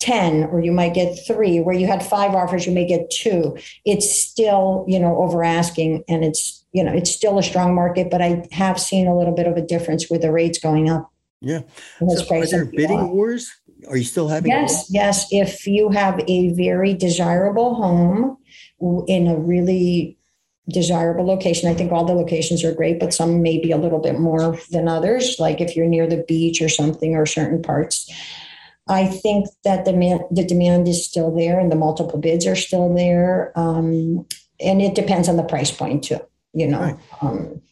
10 0.00 0.44
or 0.44 0.60
you 0.60 0.72
might 0.72 0.92
get 0.92 1.18
three. 1.26 1.60
Where 1.60 1.74
you 1.74 1.86
had 1.86 2.04
five 2.04 2.34
offers, 2.34 2.66
you 2.66 2.72
may 2.72 2.86
get 2.86 3.10
two. 3.10 3.56
It's 3.86 4.20
still, 4.20 4.84
you 4.86 5.00
know, 5.00 5.16
over 5.16 5.42
asking 5.42 6.04
and 6.08 6.24
it's, 6.24 6.57
you 6.72 6.84
know, 6.84 6.92
it's 6.92 7.10
still 7.10 7.38
a 7.38 7.42
strong 7.42 7.74
market, 7.74 8.10
but 8.10 8.20
I 8.20 8.46
have 8.52 8.78
seen 8.78 9.06
a 9.06 9.16
little 9.16 9.34
bit 9.34 9.46
of 9.46 9.56
a 9.56 9.62
difference 9.62 10.10
with 10.10 10.22
the 10.22 10.32
rates 10.32 10.58
going 10.58 10.90
up. 10.90 11.10
Yeah. 11.40 11.62
So 11.98 12.36
are 12.36 12.46
there 12.46 12.64
bidding 12.64 13.00
up. 13.00 13.10
wars? 13.10 13.50
Are 13.88 13.96
you 13.96 14.04
still 14.04 14.28
having? 14.28 14.50
Yes, 14.50 14.88
yes. 14.90 15.26
If 15.30 15.66
you 15.66 15.90
have 15.90 16.20
a 16.26 16.52
very 16.52 16.94
desirable 16.94 17.76
home 17.76 18.36
in 19.06 19.28
a 19.28 19.36
really 19.36 20.18
desirable 20.68 21.24
location, 21.24 21.70
I 21.70 21.74
think 21.74 21.92
all 21.92 22.04
the 22.04 22.12
locations 22.12 22.64
are 22.64 22.74
great, 22.74 22.98
but 22.98 23.14
some 23.14 23.40
may 23.40 23.58
be 23.58 23.70
a 23.70 23.78
little 23.78 24.00
bit 24.00 24.18
more 24.18 24.58
than 24.70 24.88
others. 24.88 25.36
Like 25.38 25.60
if 25.60 25.76
you're 25.76 25.86
near 25.86 26.06
the 26.06 26.24
beach 26.26 26.60
or 26.60 26.68
something, 26.68 27.14
or 27.14 27.24
certain 27.24 27.62
parts. 27.62 28.10
I 28.90 29.06
think 29.06 29.48
that 29.64 29.84
the 29.84 29.92
demand, 29.92 30.22
the 30.30 30.44
demand 30.44 30.88
is 30.88 31.06
still 31.06 31.34
there, 31.34 31.60
and 31.60 31.70
the 31.70 31.76
multiple 31.76 32.18
bids 32.18 32.46
are 32.46 32.56
still 32.56 32.92
there. 32.92 33.52
Um, 33.54 34.26
and 34.60 34.82
it 34.82 34.94
depends 34.94 35.28
on 35.28 35.36
the 35.36 35.42
price 35.42 35.70
point 35.70 36.04
too. 36.04 36.20
You 36.54 36.68
know, 36.68 36.80
Right. 36.80 36.96
um, 37.22 37.62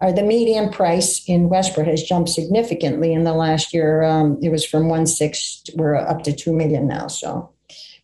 or 0.00 0.12
the 0.12 0.22
median 0.22 0.70
price 0.70 1.24
in 1.26 1.48
Westport 1.48 1.86
has 1.86 2.02
jumped 2.02 2.28
significantly 2.28 3.12
in 3.12 3.24
the 3.24 3.32
last 3.32 3.72
year. 3.72 4.02
Um, 4.02 4.38
it 4.42 4.50
was 4.50 4.64
from 4.64 4.88
one 4.88 5.06
six, 5.06 5.62
we're 5.74 5.94
up 5.96 6.22
to 6.24 6.32
two 6.32 6.52
million 6.52 6.86
now. 6.86 7.06
So, 7.06 7.50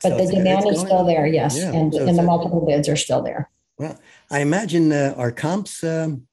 but 0.03 0.11
So 0.11 0.17
the 0.19 0.33
demand 0.33 0.67
is 0.71 0.81
still 0.81 1.05
there, 1.05 1.27
yes, 1.27 1.59
Yeah, 1.59 1.73
and 1.73 1.93
so 1.93 2.07
and 2.07 2.19
the 2.19 2.23
multiple 2.23 2.65
bids 2.65 2.89
are 2.89 2.97
still 2.97 3.23
there. 3.23 3.51
Well, 3.79 3.99
I 4.31 4.41
imagine 4.41 4.93
uh, 4.93 5.15
are 5.17 5.33
comps 5.33 5.83
um, 5.85 6.27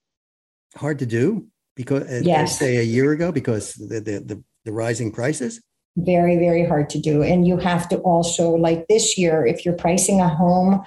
hard 0.75 0.99
to 0.99 1.05
do 1.05 1.47
because 1.75 2.03
uh, 2.03 2.21
Yes. 2.23 2.57
say 2.59 2.77
a 2.77 2.83
year 2.83 3.11
ago 3.11 3.31
because 3.31 3.73
the 3.73 3.99
the, 3.99 4.19
the, 4.19 4.43
the 4.65 4.71
rising 4.71 5.11
prices. 5.11 5.61
very 5.97 6.37
very 6.37 6.65
hard 6.65 6.87
to 6.89 6.99
do 6.99 7.23
and 7.23 7.45
you 7.47 7.57
have 7.57 7.89
to 7.89 7.97
also 8.11 8.51
like 8.67 8.87
this 8.87 9.17
year 9.17 9.45
if 9.45 9.65
you're 9.65 9.75
pricing 9.87 10.21
a 10.21 10.29
home 10.29 10.81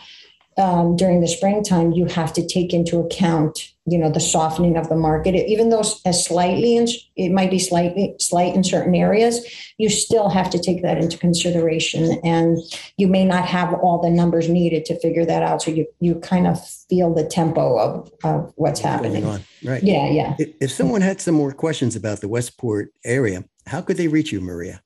um, 0.58 0.96
during 0.96 1.20
the 1.20 1.28
springtime 1.28 1.92
you 1.92 2.06
have 2.06 2.32
to 2.32 2.46
take 2.46 2.72
into 2.72 2.98
account 2.98 3.72
you 3.86 3.98
know 3.98 4.10
the 4.10 4.20
softening 4.20 4.76
of 4.76 4.88
the 4.88 4.96
market 4.96 5.34
even 5.34 5.70
though 5.70 5.82
as 6.04 6.24
slightly 6.24 6.76
in, 6.76 6.86
it 7.16 7.30
might 7.30 7.50
be 7.50 7.58
slightly 7.58 8.14
slight 8.20 8.54
in 8.54 8.62
certain 8.62 8.94
areas 8.94 9.44
you 9.78 9.88
still 9.88 10.28
have 10.28 10.48
to 10.50 10.58
take 10.58 10.82
that 10.82 10.98
into 10.98 11.18
consideration 11.18 12.20
and 12.22 12.58
you 12.96 13.08
may 13.08 13.24
not 13.24 13.44
have 13.44 13.74
all 13.74 14.00
the 14.00 14.10
numbers 14.10 14.48
needed 14.48 14.84
to 14.84 14.98
figure 15.00 15.24
that 15.24 15.42
out 15.42 15.62
so 15.62 15.70
you 15.70 15.86
you 16.00 16.14
kind 16.16 16.46
of 16.46 16.64
feel 16.88 17.12
the 17.12 17.24
tempo 17.24 17.78
of, 17.78 18.12
of 18.22 18.52
what's 18.56 18.80
happening. 18.80 19.24
Right. 19.64 19.82
yeah 19.82 20.08
yeah 20.08 20.36
if 20.38 20.70
someone 20.70 21.00
had 21.00 21.20
some 21.20 21.34
more 21.34 21.52
questions 21.52 21.96
about 21.96 22.20
the 22.20 22.28
Westport 22.28 22.92
area, 23.04 23.44
how 23.66 23.80
could 23.80 23.96
they 23.96 24.08
reach 24.08 24.32
you, 24.32 24.40
Maria? 24.40 24.82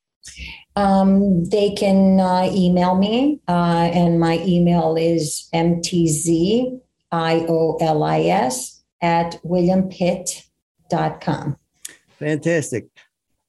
Um, 0.77 1.45
they 1.45 1.71
can 1.71 2.21
uh, 2.21 2.51
email 2.53 2.95
me, 2.97 3.41
uh, 3.49 3.91
and 3.93 4.21
my 4.21 4.39
email 4.45 4.95
is 4.97 5.49
mtziolis 5.55 6.81
at 9.03 9.41
williampitt.com. 9.45 11.57
Fantastic. 12.19 12.87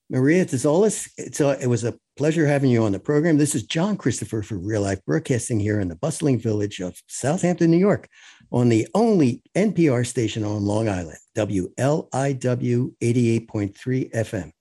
Maria 0.09 0.45
Tziolis, 0.45 1.09
it's 1.17 1.41
a, 1.41 1.61
it 1.61 1.67
was 1.67 1.83
a 1.83 1.93
pleasure 2.15 2.47
having 2.47 2.71
you 2.71 2.81
on 2.83 2.93
the 2.93 2.99
program. 2.99 3.37
This 3.37 3.55
is 3.55 3.63
John 3.63 3.97
Christopher 3.97 4.41
for 4.41 4.57
Real 4.57 4.81
Life 4.81 5.03
Broadcasting 5.05 5.59
here 5.59 5.81
in 5.81 5.89
the 5.89 5.97
bustling 5.97 6.39
village 6.39 6.79
of 6.79 6.97
Southampton, 7.07 7.71
New 7.71 7.77
York, 7.77 8.07
on 8.49 8.69
the 8.69 8.87
only 8.93 9.41
NPR 9.53 10.05
station 10.05 10.45
on 10.45 10.63
Long 10.63 10.87
Island, 10.87 11.17
WLIW 11.35 12.95
88.3 13.01 14.11
FM. 14.13 14.51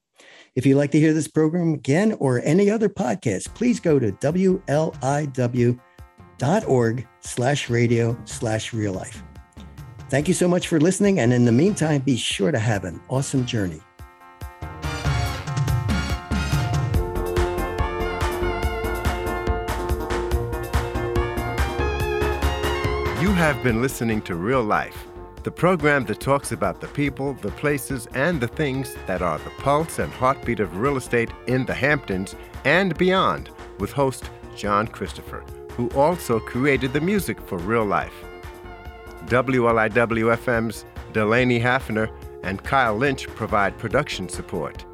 If 0.56 0.64
you'd 0.64 0.76
like 0.76 0.90
to 0.92 0.98
hear 0.98 1.12
this 1.12 1.28
program 1.28 1.74
again 1.74 2.14
or 2.18 2.40
any 2.42 2.70
other 2.70 2.88
podcast, 2.88 3.54
please 3.54 3.78
go 3.78 3.98
to 3.98 4.10
WLIW.org 4.10 4.58
slash 7.20 7.68
radio 7.68 8.18
slash 8.24 8.72
real 8.72 8.94
life. 8.94 9.22
Thank 10.08 10.28
you 10.28 10.34
so 10.34 10.48
much 10.48 10.68
for 10.68 10.80
listening. 10.80 11.20
And 11.20 11.34
in 11.34 11.44
the 11.44 11.52
meantime, 11.52 12.00
be 12.00 12.16
sure 12.16 12.52
to 12.52 12.58
have 12.58 12.84
an 12.84 13.02
awesome 13.10 13.44
journey. 13.44 13.82
You 23.20 23.32
have 23.32 23.62
been 23.62 23.82
listening 23.82 24.22
to 24.22 24.36
Real 24.36 24.62
Life, 24.62 25.06
the 25.46 25.50
program 25.52 26.04
that 26.04 26.18
talks 26.18 26.50
about 26.50 26.80
the 26.80 26.88
people, 26.88 27.34
the 27.34 27.52
places, 27.52 28.08
and 28.14 28.40
the 28.40 28.48
things 28.48 28.96
that 29.06 29.22
are 29.22 29.38
the 29.38 29.50
pulse 29.58 30.00
and 30.00 30.12
heartbeat 30.12 30.58
of 30.58 30.76
real 30.76 30.96
estate 30.96 31.30
in 31.46 31.64
the 31.64 31.72
Hamptons 31.72 32.34
and 32.64 32.98
beyond, 32.98 33.50
with 33.78 33.92
host 33.92 34.28
John 34.56 34.88
Christopher, 34.88 35.44
who 35.70 35.88
also 35.90 36.40
created 36.40 36.92
the 36.92 37.00
music 37.00 37.40
for 37.40 37.58
Real 37.58 37.84
Life. 37.84 38.24
WLIW 39.26 40.36
FM's 40.36 40.84
Delaney 41.12 41.60
Hafner 41.60 42.10
and 42.42 42.64
Kyle 42.64 42.96
Lynch 42.96 43.28
provide 43.28 43.78
production 43.78 44.28
support. 44.28 44.84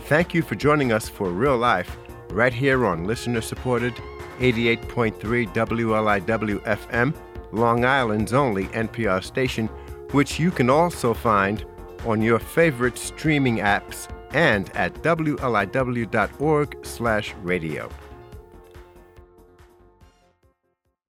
Thank 0.00 0.34
you 0.34 0.42
for 0.42 0.56
joining 0.56 0.92
us 0.92 1.08
for 1.08 1.30
Real 1.30 1.56
Life. 1.56 1.96
right 2.28 2.52
here 2.52 2.84
on 2.84 3.06
listener 3.06 3.40
supported 3.40 3.94
88.3 4.40 5.54
WLIW 5.54 6.58
FM, 6.64 7.14
Long 7.54 7.84
Island's 7.84 8.32
only 8.32 8.64
NPR 8.66 9.22
station, 9.22 9.68
which 10.10 10.40
you 10.40 10.50
can 10.50 10.68
also 10.68 11.14
find 11.14 11.64
on 12.04 12.20
your 12.20 12.38
favorite 12.38 12.98
streaming 12.98 13.56
apps 13.58 14.08
and 14.32 14.74
at 14.76 14.92
wliw.org/radio. 15.02 17.88